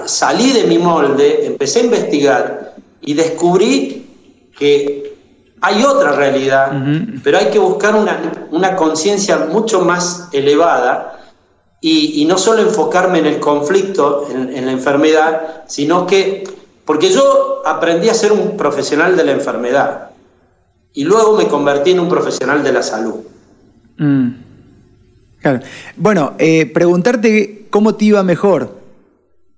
salí 0.05 0.51
de 0.51 0.63
mi 0.65 0.77
molde, 0.77 1.45
empecé 1.45 1.79
a 1.79 1.83
investigar 1.83 2.75
y 3.01 3.13
descubrí 3.13 4.05
que 4.57 5.15
hay 5.61 5.83
otra 5.83 6.11
realidad, 6.11 6.71
pero 7.23 7.37
hay 7.37 7.47
que 7.47 7.59
buscar 7.59 7.95
una, 7.95 8.75
conciencia 8.75 9.47
mucho 9.51 9.81
más 9.81 10.29
elevada 10.31 11.19
y, 11.81 12.25
no 12.25 12.37
solo 12.37 12.61
enfocarme 12.61 13.19
en 13.19 13.25
el 13.25 13.39
conflicto, 13.39 14.27
en, 14.31 14.65
la 14.65 14.71
enfermedad, 14.71 15.63
sino 15.67 16.05
que, 16.05 16.43
porque 16.85 17.09
yo 17.09 17.63
aprendí 17.65 18.09
a 18.09 18.13
ser 18.13 18.31
un 18.31 18.57
profesional 18.57 19.15
de 19.15 19.23
la 19.23 19.31
enfermedad 19.31 20.09
y 20.93 21.03
luego 21.03 21.35
me 21.35 21.47
convertí 21.47 21.91
en 21.91 21.99
un 21.99 22.09
profesional 22.09 22.63
de 22.63 22.71
la 22.71 22.83
salud. 22.83 23.15
Mm. 23.97 24.29
Claro. 25.41 25.59
Bueno, 25.95 26.33
eh, 26.39 26.65
preguntarte 26.73 27.67
cómo 27.69 27.95
te 27.95 28.05
iba 28.05 28.23
mejor, 28.23 28.84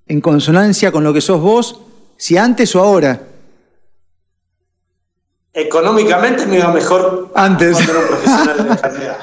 en 0.07 0.21
consonancia 0.21 0.91
con 0.91 1.03
lo 1.03 1.13
que 1.13 1.21
sos 1.21 1.41
vos, 1.41 1.81
si 2.17 2.37
antes 2.37 2.75
o 2.75 2.79
ahora. 2.81 3.21
Económicamente 5.53 6.45
me 6.45 6.57
iba 6.57 6.71
mejor 6.71 7.31
antes. 7.35 7.73
Cuando 7.73 7.91
era 7.91 7.99
un 8.01 8.07
profesional 8.07 8.57
de 8.57 8.63
la 8.63 8.71
enfermedad. 8.73 9.17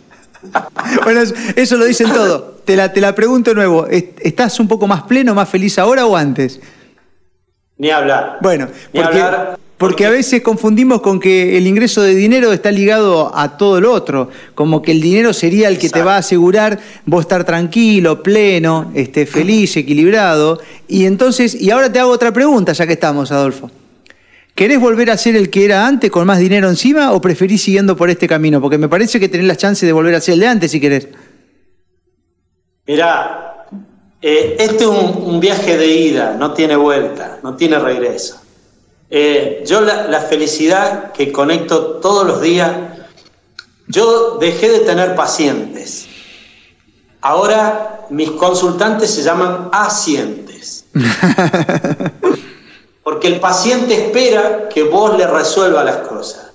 bueno, 1.05 1.21
eso, 1.57 1.77
lo 1.77 1.85
dicen 1.85 2.13
todo. 2.13 2.61
Te 2.65 2.77
la, 2.77 2.93
te 2.93 3.01
la 3.01 3.15
pregunto 3.15 3.51
de 3.51 3.57
nuevo. 3.57 3.87
¿Estás 3.87 4.59
un 4.61 4.69
poco 4.69 4.87
más 4.87 5.03
pleno, 5.05 5.35
más 5.35 5.49
feliz 5.49 5.79
ahora 5.79 6.07
o 6.07 6.17
antes? 6.17 6.61
Ni 7.77 7.91
hablar. 7.91 8.39
Bueno, 8.41 8.69
porque, 8.93 9.23
a 9.79 10.11
veces 10.11 10.43
confundimos 10.43 11.01
con 11.03 11.21
que 11.21 11.59
el 11.59 11.67
ingreso 11.67 12.03
de 12.03 12.15
dinero 12.15 12.53
está 12.53 12.71
ligado 12.71 13.37
a 13.37 13.57
todo 13.57 13.81
lo 13.81 13.93
otro, 13.93 14.31
como 14.55 14.81
que 14.83 14.93
el 14.93 15.01
dinero 15.01 15.33
sería 15.33 15.69
el 15.69 15.79
que 15.79 15.91
te 15.91 16.03
va 16.03 16.15
a 16.15 16.19
asegurar 16.19 16.79
vos 17.05 17.23
estar 17.23 17.45
tranquilo, 17.45 18.23
pleno, 18.23 18.91
este, 18.95 19.27
feliz, 19.27 19.77
equilibrado. 19.77 20.61
Y 20.89 21.07
entonces, 21.07 21.55
y 21.55 21.71
ahora 21.71 21.93
te 21.93 21.99
hago 21.99 22.11
otra 22.11 22.33
pregunta, 22.33 22.73
ya 22.73 22.87
que 22.87 22.95
estamos, 22.95 23.31
Adolfo. 23.33 23.71
¿Querés 24.55 24.79
volver 24.79 25.11
a 25.11 25.17
ser 25.17 25.35
el 25.35 25.51
que 25.51 25.65
era 25.65 25.85
antes 25.85 26.13
con 26.13 26.27
más 26.27 26.39
dinero 26.39 26.69
encima 26.69 27.13
o 27.13 27.21
preferís 27.21 27.63
siguiendo 27.63 27.97
por 27.97 28.09
este 28.09 28.29
camino? 28.29 28.61
Porque 28.61 28.79
me 28.79 28.89
parece 28.89 29.19
que 29.19 29.29
tenés 29.29 29.49
la 29.49 29.57
chance 29.57 29.85
de 29.85 29.93
volver 29.93 30.15
a 30.15 30.21
ser 30.21 30.35
el 30.35 30.41
de 30.41 30.47
antes 30.47 30.71
si 30.71 30.81
querés. 30.81 31.09
Mirá, 32.87 33.67
eh, 34.23 34.57
este 34.61 34.85
es 34.85 34.91
un, 34.91 35.41
viaje 35.41 35.77
de 35.77 35.87
ida, 35.87 36.37
no 36.39 36.53
tiene 36.53 36.77
vuelta, 36.77 37.41
no 37.43 37.57
tiene 37.57 37.81
regreso. 37.81 38.44
Eh, 39.17 39.63
yo 39.65 39.81
la, 39.81 40.21
felicidad 40.23 41.13
que 41.13 41.31
conecto 41.31 42.01
todos 42.01 42.27
los 42.27 42.41
días, 42.41 42.73
yo 43.87 44.39
dejé 44.41 44.71
de 44.71 44.81
tener 44.81 45.15
pacientes. 45.15 46.09
Ahora 47.21 48.07
mis 48.11 48.33
consultantes 48.33 49.11
se 49.11 49.23
llaman 49.23 49.69
asientes. 49.71 50.87
Porque 53.05 53.29
el 53.29 53.39
paciente 53.39 54.07
espera 54.07 54.69
que 54.69 54.83
vos 54.83 55.17
le 55.17 55.29
resuelva 55.29 55.85
las 55.85 55.99
cosas. 55.99 56.51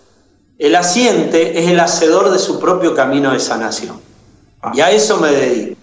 El 0.58 0.76
asiente 0.76 1.58
es 1.58 1.70
el 1.70 1.80
hacedor 1.80 2.30
de 2.30 2.40
su 2.40 2.60
propio 2.60 2.94
camino 2.94 3.32
de 3.32 3.40
sanación. 3.40 4.02
Y 4.74 4.82
a 4.82 4.92
eso 4.92 5.16
me 5.16 5.32
dedico. 5.32 5.80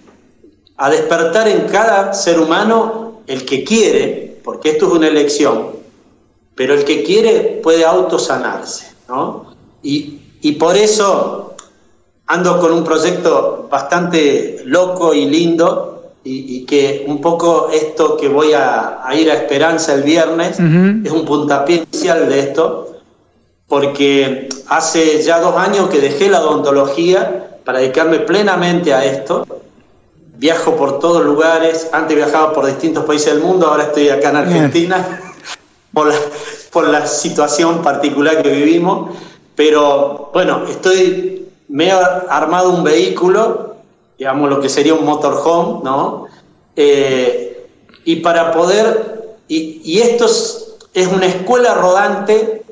A 0.77 0.91
despertar 0.91 1.49
en 1.49 1.69
cada 1.69 2.13
ser 2.13 2.39
humano 2.39 3.23
el 3.27 3.47
que 3.47 3.65
quiere, 3.65 4.39
porque 4.45 4.73
esto 4.73 4.89
es 4.89 4.93
una 4.93 5.09
elección, 5.09 5.76
pero 6.57 6.75
el 6.75 6.85
que 6.85 7.05
quiere 7.05 7.61
puede 7.63 7.85
autosanarse. 7.85 8.93
¿no? 9.09 9.55
Y, 9.83 10.21
y 10.41 10.53
por 10.53 10.77
eso 10.77 11.55
ando 12.27 12.59
con 12.59 12.73
un 12.73 12.83
proyecto 12.83 13.69
bastante 13.71 14.63
loco 14.65 15.15
y 15.15 15.27
lindo, 15.27 15.93
y, 16.29 16.65
que 16.65 17.05
un 17.07 17.21
poco 17.21 17.69
esto 17.73 18.17
que 18.17 18.27
voy 18.29 18.53
a, 18.53 19.01
ir 19.17 19.31
a 19.31 19.35
Esperanza 19.35 19.95
el 19.95 20.03
viernes 20.03 20.59
es 20.59 21.13
un 21.13 21.25
puntapié 21.25 21.87
inicial 21.89 22.29
de 22.29 22.41
esto, 22.41 22.97
porque 23.69 24.49
hace 24.67 25.23
ya 25.23 25.41
dos 25.41 25.57
años 25.57 25.89
que 25.89 26.01
dejé 26.01 26.29
la 26.29 26.41
odontología 26.41 27.61
para 27.65 27.79
dedicarme 27.79 28.19
plenamente 28.21 28.93
a 28.93 29.05
esto. 29.05 29.47
Viajo 30.39 30.77
por 30.77 30.99
todos 30.99 31.25
lugares, 31.25 31.89
antes 31.93 32.17
viajaba 32.17 32.53
por 32.53 32.67
distintos 32.67 33.05
países 33.05 33.33
del 33.33 33.43
mundo, 33.43 33.69
ahora 33.69 33.85
estoy 33.85 34.09
acá 34.09 34.31
en 34.31 34.37
Argentina 34.37 35.26
por, 35.97 36.09
la, 36.09 36.15
por 36.71 36.89
la 36.89 37.07
situación 37.07 37.81
particular 37.81 38.43
que 38.43 38.51
vivimos, 38.51 39.17
pero 39.55 40.29
bueno, 40.35 40.65
estoy, 40.69 41.49
me 41.69 41.87
he 41.87 41.93
armado 41.93 42.69
un 42.69 42.85
vehículo 42.85 43.77
digamos, 44.19 44.51
lo 44.51 44.61
que 44.61 44.69
sería 44.69 44.93
un 44.93 45.07
motorhome, 45.07 45.81
¿no? 45.85 46.27
Eh, 46.75 47.67
y 48.05 48.17
para 48.17 48.53
poder, 48.53 49.37
y, 49.49 49.99
esto 50.01 50.27
es, 50.27 51.07
una 51.07 51.27
escuela 51.27 51.73
rodante 51.75 52.63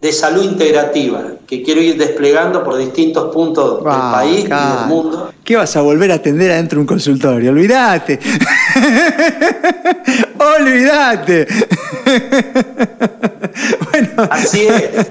de 0.00 0.12
salud 0.12 0.42
integrativa 0.42 1.22
que 1.46 1.62
quiero 1.62 1.82
ir 1.82 1.98
desplegando 1.98 2.64
por 2.64 2.78
distintos 2.78 3.30
puntos 3.32 3.76
del 3.76 3.84
país 3.84 4.44
y 4.46 4.48
del 4.48 4.86
mundo. 4.88 5.29
¿Qué 5.50 5.56
vas 5.56 5.74
a 5.74 5.80
volver 5.80 6.12
a 6.12 6.14
atender 6.14 6.52
adentro 6.52 6.76
de 6.76 6.82
un 6.82 6.86
consultorio? 6.86 7.50
Olvídate. 7.50 8.20
Olvídate. 10.38 11.44
bueno. 13.90 14.28
Así 14.30 14.68
es. 14.68 15.10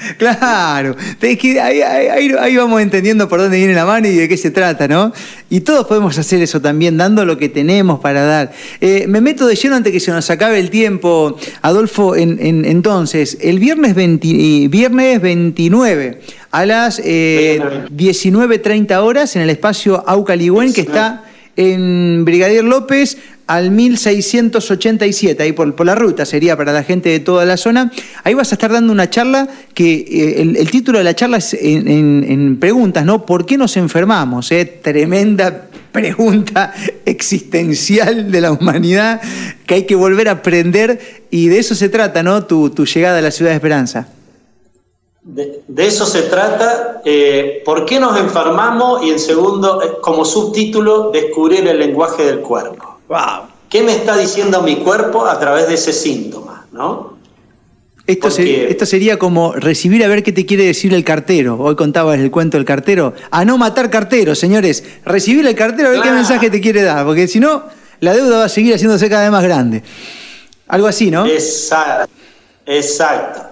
Claro, 0.18 0.96
ahí, 1.20 2.56
vamos 2.56 2.80
entendiendo 2.80 3.28
por 3.28 3.40
dónde 3.40 3.58
viene 3.58 3.74
la 3.74 3.84
mano 3.84 4.08
y 4.08 4.14
de 4.14 4.28
qué 4.28 4.36
se 4.36 4.50
trata, 4.50 4.88
¿no? 4.88 5.12
Y 5.48 5.60
todos 5.60 5.86
podemos 5.86 6.16
hacer 6.18 6.42
eso 6.42 6.60
también, 6.60 6.96
dando 6.96 7.24
lo 7.24 7.36
que 7.36 7.48
tenemos 7.48 8.00
para 8.00 8.22
dar. 8.22 8.52
Eh, 8.80 9.06
me 9.08 9.20
meto 9.20 9.46
de 9.46 9.54
lleno 9.54 9.76
antes 9.76 9.92
que 9.92 10.00
se 10.00 10.10
nos 10.10 10.30
acabe 10.30 10.58
el 10.58 10.70
tiempo, 10.70 11.36
Adolfo, 11.62 12.16
en, 12.16 12.64
entonces, 12.64 13.38
el 13.40 13.58
viernes, 13.58 13.94
eh, 13.96 14.68
viernes 14.68 15.20
29 15.20 16.20
a 16.50 16.66
las 16.66 17.00
19.30 17.02 18.90
eh, 18.90 18.96
horas 18.96 19.36
en 19.36 19.42
el 19.42 19.50
espacio 19.50 20.02
Aucaligüen, 20.06 20.72
que 20.72 20.82
está 20.82 21.24
en 21.56 22.24
Brigadier 22.24 22.64
López 22.64 23.18
al 23.50 23.72
1687, 23.72 25.42
ahí 25.42 25.50
por, 25.50 25.84
la 25.84 25.96
ruta 25.96 26.24
sería 26.24 26.56
para 26.56 26.72
la 26.72 26.84
gente 26.84 27.08
de 27.08 27.18
toda 27.18 27.44
la 27.44 27.56
zona. 27.56 27.90
Ahí 28.22 28.32
vas 28.32 28.52
a 28.52 28.54
estar 28.54 28.70
dando 28.70 28.92
una 28.92 29.10
charla 29.10 29.48
que 29.74 29.92
eh, 29.92 30.42
el, 30.56 30.70
título 30.70 30.98
de 30.98 31.04
la 31.04 31.16
charla 31.16 31.38
es 31.38 31.54
en, 31.54 32.58
preguntas, 32.60 33.04
¿no? 33.04 33.26
¿Por 33.26 33.46
qué 33.46 33.58
nos 33.58 33.76
enfermamos? 33.76 34.52
Eh? 34.52 34.66
Tremenda 34.80 35.66
pregunta 35.90 36.72
existencial 37.04 38.30
de 38.30 38.40
la 38.40 38.52
humanidad 38.52 39.20
que 39.66 39.74
hay 39.74 39.82
que 39.82 39.96
volver 39.96 40.28
a 40.28 40.32
aprender 40.32 41.24
y 41.32 41.48
de 41.48 41.58
eso 41.58 41.74
se 41.74 41.88
trata, 41.88 42.22
¿no? 42.22 42.44
Tu, 42.44 42.72
llegada 42.84 43.18
a 43.18 43.22
la 43.22 43.32
ciudad 43.32 43.50
de 43.50 43.56
Esperanza. 43.56 44.06
De, 45.24 45.60
eso 45.76 46.06
se 46.06 46.22
trata. 46.22 47.02
Eh, 47.04 47.62
¿Por 47.64 47.84
qué 47.84 47.98
nos 47.98 48.16
enfermamos? 48.16 49.02
Y 49.02 49.10
en 49.10 49.18
segundo, 49.18 49.82
eh, 49.82 49.88
como 50.00 50.24
subtítulo, 50.24 51.10
descubrir 51.10 51.66
el 51.66 51.80
lenguaje 51.80 52.24
del 52.24 52.42
cuerpo. 52.42 52.89
¿Qué 53.68 53.82
me 53.82 53.92
está 53.92 54.16
diciendo 54.16 54.62
mi 54.62 54.76
cuerpo 54.76 55.26
a 55.26 55.38
través 55.38 55.68
de 55.68 55.74
ese 55.74 55.92
síntoma? 55.92 56.66
¿no? 56.72 57.18
Esto, 58.06 58.28
esto, 58.28 58.86
sería 58.86 59.18
como 59.18 59.52
recibir 59.52 60.04
a 60.04 60.08
ver 60.08 60.24
qué 60.24 60.32
te 60.32 60.44
quiere 60.44 60.64
decir 60.64 60.92
el 60.92 61.04
cartero. 61.04 61.56
Hoy 61.60 61.76
contabas 61.76 62.18
el 62.18 62.30
cuento 62.32 62.56
del 62.56 62.64
cartero. 62.64 63.14
A 63.30 63.44
no 63.44 63.56
matar 63.56 63.88
carteros, 63.88 64.38
señores. 64.38 64.82
Recibir 65.04 65.46
el 65.46 65.54
cartero 65.54 65.88
a 65.88 65.92
ver 65.92 66.02
qué 66.02 66.10
mensaje 66.10 66.50
te 66.50 66.60
quiere 66.60 66.82
dar. 66.82 67.04
Porque 67.04 67.28
si 67.28 67.38
no, 67.38 67.62
la 68.00 68.12
deuda 68.12 68.38
va 68.38 68.44
a 68.46 68.48
seguir 68.48 68.74
haciéndose 68.74 69.08
cada 69.08 69.22
vez 69.22 69.30
más 69.30 69.44
grande. 69.44 69.84
Algo 70.66 70.88
así, 70.88 71.10
¿no? 71.10 71.24
Exacto. 71.26 72.10
Exacto. 72.66 73.42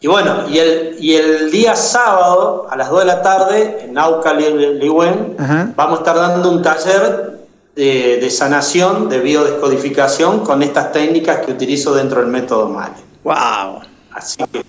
Y 0.00 0.06
bueno, 0.08 0.48
y 0.48 0.58
el, 0.58 0.96
y 0.98 1.14
el 1.14 1.50
día 1.50 1.76
sábado, 1.76 2.66
a 2.70 2.76
las 2.76 2.88
2 2.88 3.00
de 3.00 3.06
la 3.06 3.22
tarde, 3.22 3.78
en 3.84 3.92
Nauca 3.92 4.32
Ligüen, 4.32 5.36
vamos 5.76 5.98
a 5.98 6.02
estar 6.02 6.16
dando 6.16 6.50
un 6.50 6.62
taller 6.62 7.39
de, 7.74 8.30
sanación, 8.30 9.08
de 9.08 9.20
biodescodificación 9.20 10.40
con 10.40 10.62
estas 10.62 10.92
técnicas 10.92 11.44
que 11.44 11.52
utilizo 11.52 11.94
dentro 11.94 12.20
del 12.20 12.30
método 12.30 12.68
MALE. 12.68 12.94
¡Wow! 13.24 13.80
Así 14.12 14.42
que 14.52 14.64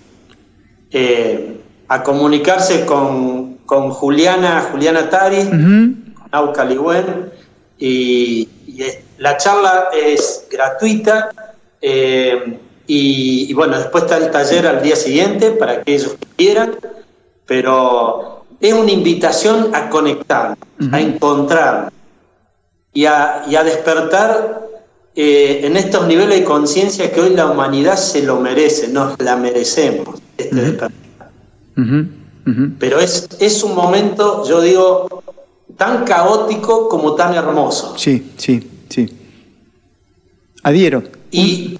eh, 0.92 1.60
a 1.88 2.02
comunicarse 2.02 2.86
con, 2.86 3.58
Juliana, 3.66 4.68
Juliana 4.70 5.08
Tari, 5.08 5.48
con 5.48 6.14
Nauca 6.30 6.64
Ligüen, 6.64 7.30
y, 7.78 8.48
la 9.18 9.36
charla 9.36 9.88
es 9.94 10.46
gratuita. 10.50 11.30
Eh, 11.80 12.58
y, 12.86 13.52
bueno, 13.54 13.78
después 13.78 14.04
está 14.04 14.18
el 14.18 14.30
taller 14.30 14.66
al 14.66 14.82
día 14.82 14.96
siguiente 14.96 15.52
para 15.52 15.72
aquellos 15.72 16.14
que 16.14 16.26
quieran, 16.36 16.76
pero 17.46 18.44
es 18.60 18.72
una 18.74 18.90
invitación 18.90 19.74
a 19.74 19.88
conectar, 19.88 20.56
a 20.92 21.00
encontrar, 21.00 21.92
y 22.92 23.06
a, 23.06 23.44
despertar 23.64 24.68
eh, 25.14 25.60
en 25.64 25.76
estos 25.76 26.06
niveles 26.06 26.40
de 26.40 26.44
conciencia 26.44 27.10
que 27.12 27.20
hoy 27.20 27.30
la 27.30 27.46
humanidad 27.46 27.96
se 27.96 28.22
lo 28.22 28.40
merece, 28.40 28.88
nos 28.88 29.20
la 29.20 29.36
merecemos, 29.36 30.20
este 30.36 30.54
despertar. 30.54 30.90
Pero 32.78 33.00
es, 33.00 33.28
es 33.38 33.62
un 33.62 33.74
momento, 33.74 34.46
yo 34.48 34.60
digo, 34.60 35.22
tan 35.76 36.04
caótico 36.04 36.88
como 36.88 37.14
tan 37.14 37.34
hermoso. 37.34 37.96
Sí, 37.96 38.32
sí, 38.36 38.68
sí. 38.88 39.08
Adhiero. 40.62 41.02
Y, 41.30 41.78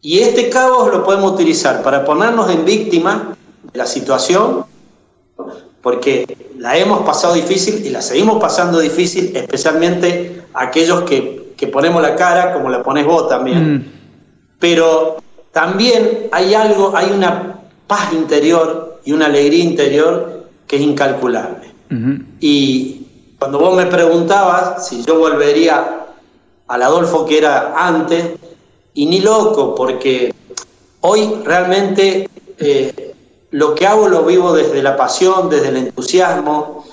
y 0.00 0.18
este 0.18 0.48
caos 0.48 0.90
lo 0.90 1.04
podemos 1.04 1.32
utilizar 1.32 1.82
para 1.82 2.04
ponernos 2.04 2.50
en 2.50 2.64
víctima 2.64 3.36
de 3.72 3.78
la 3.78 3.86
situación, 3.86 4.64
porque 5.82 6.36
la 6.58 6.76
hemos 6.76 7.00
pasado 7.02 7.34
difícil 7.34 7.84
y 7.84 7.90
la 7.90 8.02
seguimos 8.02 8.40
pasando 8.40 8.78
difícil, 8.80 9.34
especialmente 9.34 10.42
aquellos 10.52 11.02
que, 11.02 11.54
que 11.56 11.66
ponemos 11.66 12.02
la 12.02 12.16
cara, 12.16 12.52
como 12.52 12.68
la 12.68 12.82
pones 12.82 13.06
vos 13.06 13.28
también. 13.28 13.74
Mm. 13.74 13.84
Pero 14.58 15.16
también 15.52 16.28
hay 16.32 16.54
algo, 16.54 16.92
hay 16.94 17.10
una 17.10 17.60
paz 17.86 18.12
interior 18.12 19.00
y 19.04 19.12
una 19.12 19.26
alegría 19.26 19.64
interior 19.64 20.44
que 20.66 20.76
es 20.76 20.82
incalculable. 20.82 21.70
Y 22.38 23.06
cuando 23.36 23.58
vos 23.58 23.76
me 23.76 23.86
preguntabas 23.86 24.86
si 24.86 25.02
yo 25.02 25.18
volvería 25.18 26.06
al 26.68 26.82
Adolfo 26.82 27.26
que 27.26 27.38
era 27.38 27.74
antes, 27.76 28.26
y 28.94 29.06
ni 29.06 29.20
loco, 29.20 29.74
porque 29.74 30.32
hoy 31.00 31.34
realmente 31.44 32.28
eh, 32.58 33.09
lo 33.50 33.74
que 33.74 33.86
hago 33.86 34.08
lo 34.08 34.24
vivo 34.24 34.52
desde 34.52 34.82
la 34.82 34.96
pasión, 34.96 35.50
desde 35.50 35.68
el 35.68 35.76
entusiasmo, 35.76 36.84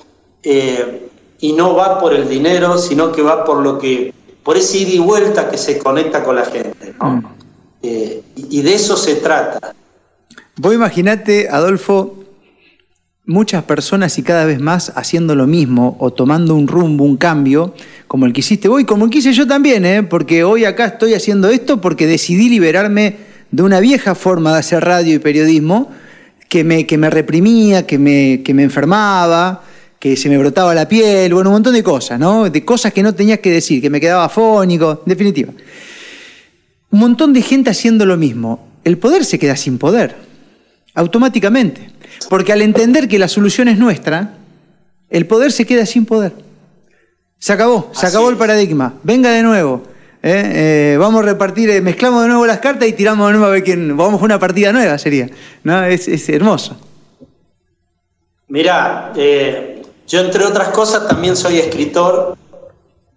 eh, 0.44 1.10
y 1.40 1.54
no 1.54 1.76
va 1.76 2.00
por 2.00 2.14
el 2.14 2.28
dinero, 2.28 2.78
sino 2.78 3.12
que 3.12 3.22
va 3.22 3.46
por 3.46 3.62
lo 3.62 3.78
que, 3.78 4.14
por 4.44 4.58
ese 4.58 4.80
ida 4.80 4.92
y 4.92 5.00
vuelta 5.00 5.50
que 5.50 5.58
se 5.58 5.78
conecta 5.78 6.24
con 6.24 6.36
la 6.36 6.46
gente. 6.46 6.94
Mm. 7.00 7.20
Eh, 7.84 8.24
y 8.36 8.62
de 8.62 8.74
eso 8.74 8.98
se 8.98 9.16
trata. 9.16 9.76
Vos 10.56 10.74
imaginate, 10.74 11.48
Adolfo, 11.50 12.16
muchas 13.28 13.64
personas 13.66 14.18
y 14.18 14.24
cada 14.24 14.46
vez 14.46 14.60
más 14.60 14.92
haciendo 14.96 15.36
lo 15.36 15.46
mismo 15.46 15.98
o 16.00 16.12
tomando 16.12 16.56
un 16.56 16.68
rumbo, 16.68 17.04
un 17.04 17.18
cambio, 17.18 17.74
como 18.08 18.26
el 18.26 18.34
que 18.34 18.40
hiciste 18.40 18.68
vos 18.68 18.82
y 18.82 18.86
como 18.86 19.06
el 19.06 19.12
que 19.12 19.20
hice 19.20 19.34
yo 19.34 19.46
también, 19.46 19.86
¿eh? 19.86 20.02
porque 20.02 20.44
hoy 20.44 20.66
acá 20.66 20.86
estoy 20.86 21.14
haciendo 21.14 21.50
esto 21.50 21.82
porque 21.82 22.08
decidí 22.08 22.50
liberarme 22.50 23.18
de 23.52 23.64
una 23.64 23.80
vieja 23.82 24.16
forma 24.16 24.54
de 24.54 24.60
hacer 24.60 24.84
radio 24.84 25.14
y 25.14 25.20
periodismo 25.20 25.92
que 26.50 26.64
me, 26.64 26.86
que 26.86 26.98
me 26.98 27.10
reprimía, 27.10 27.86
que 27.86 27.98
me, 27.98 28.42
que 28.44 28.54
me 28.54 28.64
enfermaba, 28.64 29.64
que 30.00 30.16
se 30.16 30.30
me 30.30 30.38
brotaba 30.38 30.74
la 30.74 30.88
piel, 30.88 31.34
bueno, 31.34 31.50
un 31.50 31.56
montón 31.56 31.74
de 31.74 31.84
cosas, 31.84 32.20
¿no? 32.20 32.50
De 32.50 32.64
cosas 32.64 32.94
que 32.94 33.04
no 33.04 33.14
tenías 33.14 33.40
que 33.40 33.52
decir, 33.52 33.82
que 33.82 33.90
me 33.90 34.00
quedaba 34.00 34.30
fónico, 34.30 35.04
en 35.06 35.10
definitiva. 35.10 35.52
Un 36.92 37.00
montón 37.00 37.34
de 37.34 37.42
gente 37.42 37.70
haciendo 37.70 38.06
lo 38.06 38.18
mismo. 38.18 38.68
El 38.84 38.98
poder 38.98 39.26
se 39.26 39.40
queda 39.40 39.56
sin 39.56 39.78
poder, 39.78 40.16
automáticamente. 40.94 41.90
Porque 42.30 42.54
al 42.54 42.62
entender 42.62 43.08
que 43.08 43.20
la 43.20 43.28
solución 43.28 43.68
es 43.68 43.78
nuestra, 43.78 44.38
el 45.10 45.26
poder 45.26 45.52
se 45.52 45.66
queda 45.66 45.86
sin 45.86 46.06
poder. 46.06 46.34
Se 47.40 47.54
acabó, 47.54 47.92
se 47.94 48.06
acabó 48.08 48.30
el 48.30 48.38
paradigma. 48.38 48.96
Venga 49.04 49.32
de 49.32 49.44
nuevo. 49.44 49.84
¿Eh? 50.24 50.94
Eh, 50.94 50.98
vamos 50.98 51.24
a 51.24 51.26
repartir, 51.26 51.70
eh, 51.70 51.82
mezclamos 51.82 52.24
de 52.24 52.30
nuevo 52.30 52.46
las 52.46 52.60
cartas 52.60 52.88
y 52.88 52.94
tiramos 52.94 53.28
de 53.28 53.34
nuevo 53.34 53.48
a 53.48 53.52
ver 53.52 53.64
quién. 53.64 53.96
Vamos 53.96 54.22
a 54.22 54.26
una 54.26 54.40
partida 54.40 54.72
nueva, 54.72 54.98
sería. 54.98 55.30
¿no? 55.64 55.84
Es, 55.84 56.30
hermoso. 56.30 56.78
Mirá, 58.48 59.12
yo 59.16 60.20
entre 60.20 60.46
otras 60.46 60.70
cosas 60.70 61.08
también 61.08 61.36
soy 61.36 61.60
escritor 61.60 62.38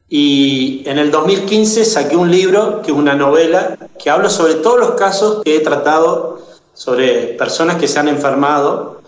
y 0.08 0.82
en 0.86 0.98
el 0.98 1.10
2015 1.10 1.84
saqué 1.84 2.16
un 2.16 2.30
libro, 2.30 2.82
que 2.82 2.90
es 2.90 2.96
una 2.96 3.14
novela, 3.14 3.76
que 4.02 4.10
habla 4.10 4.28
sobre 4.28 4.54
todos 4.54 4.80
los 4.80 4.90
casos 4.92 5.42
que 5.44 5.56
he 5.56 5.60
tratado 5.60 6.44
sobre 6.74 7.34
personas 7.38 7.76
que 7.76 7.86
se 7.86 7.98
han 7.98 8.08
enfermado. 8.08 9.02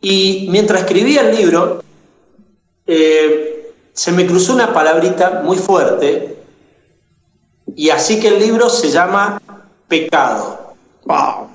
Y 0.00 0.46
mientras 0.50 0.82
escribía 0.82 1.22
el 1.22 1.36
libro, 1.36 1.82
se 2.86 4.12
me 4.12 4.26
cruzó 4.26 4.54
una 4.54 4.72
palabrita 4.72 5.42
muy 5.44 5.56
fuerte, 5.56 6.41
y 7.74 7.90
así 7.90 8.20
que 8.20 8.28
el 8.28 8.38
libro 8.38 8.68
se 8.68 8.90
llama 8.90 9.40
Pecado. 9.88 10.74
¡Wow! 11.04 11.48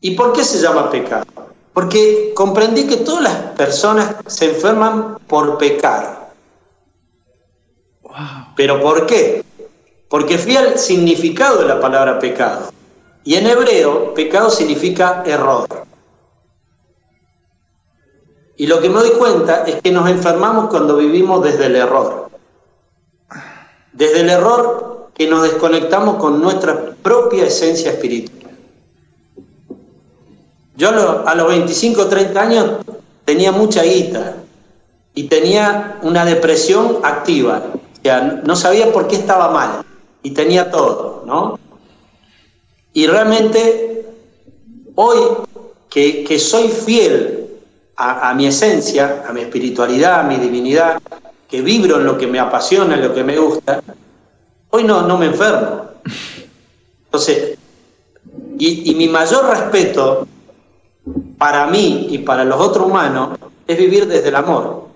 ¿Y 0.00 0.12
por 0.12 0.32
qué 0.32 0.44
se 0.44 0.60
llama 0.60 0.90
pecado? 0.90 1.24
Porque 1.72 2.32
comprendí 2.34 2.86
que 2.86 2.98
todas 2.98 3.22
las 3.22 3.36
personas 3.56 4.16
se 4.26 4.50
enferman 4.50 5.18
por 5.26 5.58
pecar. 5.58 6.32
Wow. 8.02 8.14
¿Pero 8.56 8.80
por 8.80 9.06
qué? 9.06 9.44
Porque 10.08 10.38
fui 10.38 10.56
al 10.56 10.78
significado 10.78 11.58
de 11.58 11.66
la 11.66 11.80
palabra 11.80 12.18
pecado. 12.18 12.70
Y 13.24 13.34
en 13.34 13.46
hebreo, 13.46 14.14
pecado 14.14 14.50
significa 14.50 15.22
error. 15.26 15.66
Y 18.56 18.66
lo 18.66 18.80
que 18.80 18.88
me 18.88 19.00
doy 19.00 19.10
cuenta 19.10 19.64
es 19.64 19.82
que 19.82 19.90
nos 19.90 20.08
enfermamos 20.08 20.70
cuando 20.70 20.96
vivimos 20.96 21.42
desde 21.42 21.66
el 21.66 21.76
error. 21.76 22.30
Desde 23.96 24.20
el 24.20 24.30
error 24.30 25.08
que 25.14 25.26
nos 25.26 25.42
desconectamos 25.42 26.16
con 26.16 26.40
nuestra 26.40 26.94
propia 27.02 27.46
esencia 27.46 27.90
espiritual. 27.92 28.52
Yo 30.76 30.90
a 31.26 31.34
los 31.34 31.48
25 31.48 32.02
o 32.02 32.06
30 32.06 32.40
años 32.40 32.70
tenía 33.24 33.50
mucha 33.50 33.82
guita 33.82 34.36
y 35.14 35.24
tenía 35.24 35.98
una 36.02 36.24
depresión 36.26 36.98
activa. 37.02 37.62
O 37.74 38.02
sea, 38.02 38.42
no 38.44 38.54
sabía 38.54 38.92
por 38.92 39.08
qué 39.08 39.16
estaba 39.16 39.50
mal 39.50 39.82
y 40.22 40.32
tenía 40.32 40.70
todo, 40.70 41.22
¿no? 41.26 41.58
Y 42.92 43.06
realmente 43.06 44.06
hoy 44.94 45.18
que, 45.88 46.38
soy 46.38 46.68
fiel 46.68 47.48
a, 47.96 48.34
mi 48.34 48.46
esencia, 48.46 49.24
a 49.26 49.32
mi 49.32 49.40
espiritualidad, 49.40 50.20
a 50.20 50.22
mi 50.24 50.36
divinidad, 50.36 51.00
que 51.56 51.62
vibro 51.62 51.96
en 51.96 52.04
lo 52.04 52.18
que 52.18 52.26
me 52.26 52.38
apasiona, 52.38 52.96
en 52.96 53.08
lo 53.08 53.14
que 53.14 53.24
me 53.24 53.38
gusta, 53.38 53.82
hoy 54.68 54.84
no, 54.84 55.06
no 55.06 55.16
me 55.16 55.24
enfermo. 55.24 55.86
Entonces, 57.06 57.56
y, 58.58 58.94
mi 58.94 59.08
mayor 59.08 59.48
respeto 59.48 60.28
para 61.38 61.66
mí 61.68 62.08
y 62.10 62.18
para 62.18 62.44
los 62.44 62.60
otros 62.60 62.86
humanos 62.86 63.38
es 63.66 63.78
vivir 63.78 64.06
desde 64.06 64.28
el 64.28 64.36
amor. 64.36 64.88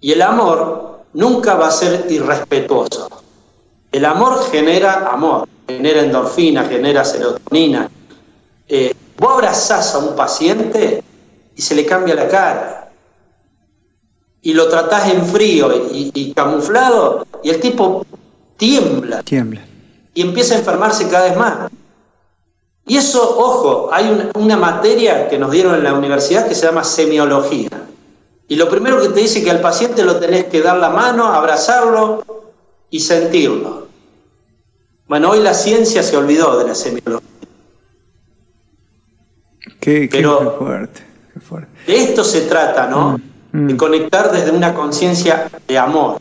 Y 0.00 0.12
el 0.12 0.22
amor 0.22 1.00
nunca 1.12 1.56
va 1.56 1.66
a 1.66 1.72
ser 1.72 2.06
irrespetuoso. 2.08 3.08
El 3.90 4.04
amor 4.04 4.48
genera 4.52 5.08
amor 5.10 5.48
genera 5.66 6.02
endorfina, 6.02 6.64
genera 6.66 7.04
serotonina. 7.04 7.90
Eh, 8.68 8.94
vos 9.18 9.32
abrazás 9.32 9.92
a 9.96 9.98
un 9.98 10.14
paciente 10.14 11.02
y 11.56 11.62
se 11.62 11.74
le 11.74 11.84
cambia 11.84 12.14
la 12.14 12.28
cara. 12.28 12.85
Y 14.46 14.54
lo 14.54 14.68
tratás 14.68 15.12
en 15.12 15.26
frío 15.26 15.88
y, 15.92 16.32
camuflado 16.32 17.26
y 17.42 17.50
el 17.50 17.58
tipo 17.58 18.06
tiembla. 18.56 19.24
Tiembla. 19.24 19.66
Y 20.14 20.22
empieza 20.22 20.54
a 20.54 20.58
enfermarse 20.58 21.08
cada 21.08 21.24
vez 21.24 21.36
más. 21.36 21.68
Y 22.86 22.96
eso, 22.96 23.20
ojo, 23.40 23.88
hay 23.92 24.08
una, 24.08 24.30
una 24.36 24.56
materia 24.56 25.28
que 25.28 25.36
nos 25.36 25.50
dieron 25.50 25.74
en 25.74 25.82
la 25.82 25.94
universidad 25.94 26.46
que 26.46 26.54
se 26.54 26.64
llama 26.64 26.84
semiología. 26.84 27.70
Y 28.46 28.54
lo 28.54 28.68
primero 28.68 29.02
que 29.02 29.08
te 29.08 29.18
dice 29.18 29.42
que 29.42 29.50
al 29.50 29.60
paciente 29.60 30.04
lo 30.04 30.20
tenés 30.20 30.44
que 30.44 30.62
dar 30.62 30.76
la 30.76 30.90
mano, 30.90 31.26
abrazarlo 31.26 32.22
y 32.88 33.00
sentirlo. 33.00 33.88
Bueno, 35.08 35.30
hoy 35.30 35.40
la 35.40 35.54
ciencia 35.54 36.04
se 36.04 36.16
olvidó 36.16 36.56
de 36.56 36.68
la 36.68 36.76
semiología. 36.76 37.28
Qué, 39.80 40.08
fuerte, 40.56 41.02
De 41.88 41.96
esto 41.96 42.22
se 42.22 42.42
trata, 42.42 42.86
¿no? 42.86 43.18
Mm. 43.18 43.35
De 43.56 43.74
conectar 43.76 44.30
desde 44.30 44.50
una 44.50 44.74
conciencia 44.74 45.48
de 45.66 45.78
amor. 45.78 46.18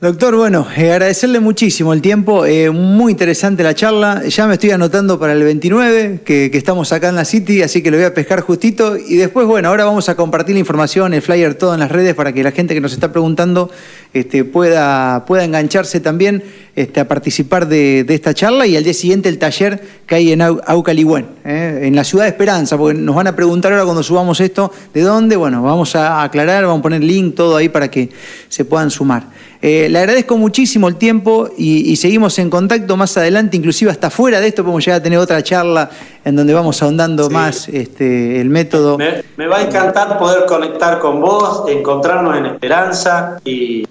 Doctor, 0.00 0.36
bueno, 0.36 0.64
eh, 0.76 0.92
agradecerle 0.92 1.40
muchísimo 1.40 1.92
el 1.92 2.00
tiempo, 2.00 2.46
eh, 2.46 2.70
muy 2.70 3.10
interesante 3.10 3.64
la 3.64 3.74
charla, 3.74 4.22
ya 4.28 4.46
me 4.46 4.54
estoy 4.54 4.70
anotando 4.70 5.18
para 5.18 5.32
el 5.32 5.42
29, 5.42 6.20
que, 6.24 6.48
estamos 6.52 6.92
acá 6.92 7.08
en 7.08 7.16
la 7.16 7.24
City, 7.24 7.62
así 7.62 7.82
que 7.82 7.90
lo 7.90 7.96
voy 7.96 8.06
a 8.06 8.14
pescar 8.14 8.42
justito, 8.42 8.96
y 8.96 9.16
después, 9.16 9.48
bueno, 9.48 9.70
ahora 9.70 9.84
vamos 9.84 10.08
a 10.08 10.14
compartir 10.14 10.54
la 10.54 10.60
información, 10.60 11.14
el 11.14 11.22
flyer, 11.22 11.56
todo 11.56 11.74
en 11.74 11.80
las 11.80 11.90
redes, 11.90 12.14
para 12.14 12.32
que 12.32 12.44
la 12.44 12.52
gente 12.52 12.74
que 12.74 12.80
nos 12.80 12.92
está 12.92 13.10
preguntando 13.10 13.72
este, 14.14 14.44
pueda, 14.44 15.24
pueda 15.26 15.42
engancharse 15.42 15.98
también 15.98 16.44
este, 16.76 17.00
a 17.00 17.08
participar 17.08 17.66
de, 17.66 18.06
esta 18.08 18.32
charla, 18.34 18.68
y 18.68 18.76
al 18.76 18.84
día 18.84 18.94
siguiente 18.94 19.28
el 19.28 19.38
taller 19.38 19.82
que 20.06 20.14
hay 20.14 20.30
en 20.30 20.42
Aucaligüen, 20.42 21.26
eh, 21.44 21.80
en 21.82 21.96
la 21.96 22.04
ciudad 22.04 22.22
de 22.22 22.30
Esperanza, 22.30 22.78
porque 22.78 22.96
nos 22.96 23.16
van 23.16 23.26
a 23.26 23.34
preguntar 23.34 23.72
ahora 23.72 23.82
cuando 23.82 24.04
subamos 24.04 24.40
esto, 24.40 24.72
¿de 24.94 25.00
dónde? 25.00 25.34
Bueno, 25.34 25.60
vamos 25.60 25.96
a 25.96 26.22
aclarar, 26.22 26.66
vamos 26.66 26.78
a 26.78 26.82
poner 26.82 27.02
link, 27.02 27.34
todo 27.34 27.56
ahí 27.56 27.68
para 27.68 27.90
que 27.90 28.10
se 28.48 28.64
puedan 28.64 28.92
sumar. 28.92 29.26
Eh, 29.60 29.88
le 29.88 29.98
agradezco 29.98 30.36
muchísimo 30.36 30.86
el 30.86 30.96
tiempo 30.96 31.50
y, 31.56 31.96
seguimos 31.96 32.38
en 32.38 32.48
contacto 32.48 32.96
más 32.96 33.16
adelante, 33.16 33.56
inclusive 33.56 33.90
hasta 33.90 34.08
fuera 34.08 34.40
de 34.40 34.46
esto 34.48 34.62
podemos 34.62 34.84
llegar 34.84 35.00
a 35.00 35.02
tener 35.02 35.18
otra 35.18 35.42
charla 35.42 35.90
en 36.24 36.36
donde 36.36 36.54
vamos 36.54 36.80
ahondando 36.80 37.28
más 37.28 37.68
este, 37.68 38.40
el 38.40 38.50
método. 38.50 38.96
Me, 38.98 39.46
va 39.46 39.58
a 39.58 39.62
encantar 39.62 40.16
poder 40.16 40.46
conectar 40.46 41.00
con 41.00 41.20
vos, 41.20 41.64
encontrarnos 41.68 42.36
en 42.36 42.46
Esperanza 42.46 43.40
y, 43.44 43.84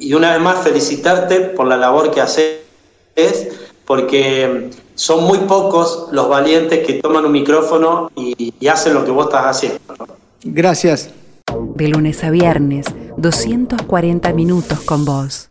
y 0.00 0.14
una 0.14 0.32
vez 0.32 0.40
más 0.40 0.64
felicitarte 0.64 1.40
por 1.40 1.66
la 1.66 1.76
labor 1.76 2.10
que 2.10 2.22
haces, 2.22 2.60
porque 3.84 4.70
son 4.94 5.24
muy 5.24 5.38
pocos 5.40 6.08
los 6.10 6.26
valientes 6.26 6.86
que 6.86 6.94
toman 6.94 7.26
un 7.26 7.32
micrófono 7.32 8.10
y, 8.16 8.54
y 8.58 8.68
hacen 8.68 8.94
lo 8.94 9.04
que 9.04 9.10
vos 9.10 9.26
estás 9.26 9.44
haciendo. 9.44 9.78
Gracias. 10.42 11.10
De 11.74 11.88
lunes 11.88 12.24
a 12.24 12.30
viernes 12.30 12.86
240 13.16 14.32
minutos 14.32 14.80
con 14.80 15.04
vos. 15.04 15.50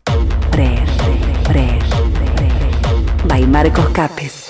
Fresh, 0.50 0.96
fresh, 1.44 1.90
fresh. 2.36 3.26
By 3.26 3.46
Marcos 3.46 3.88
Capes. 3.90 4.47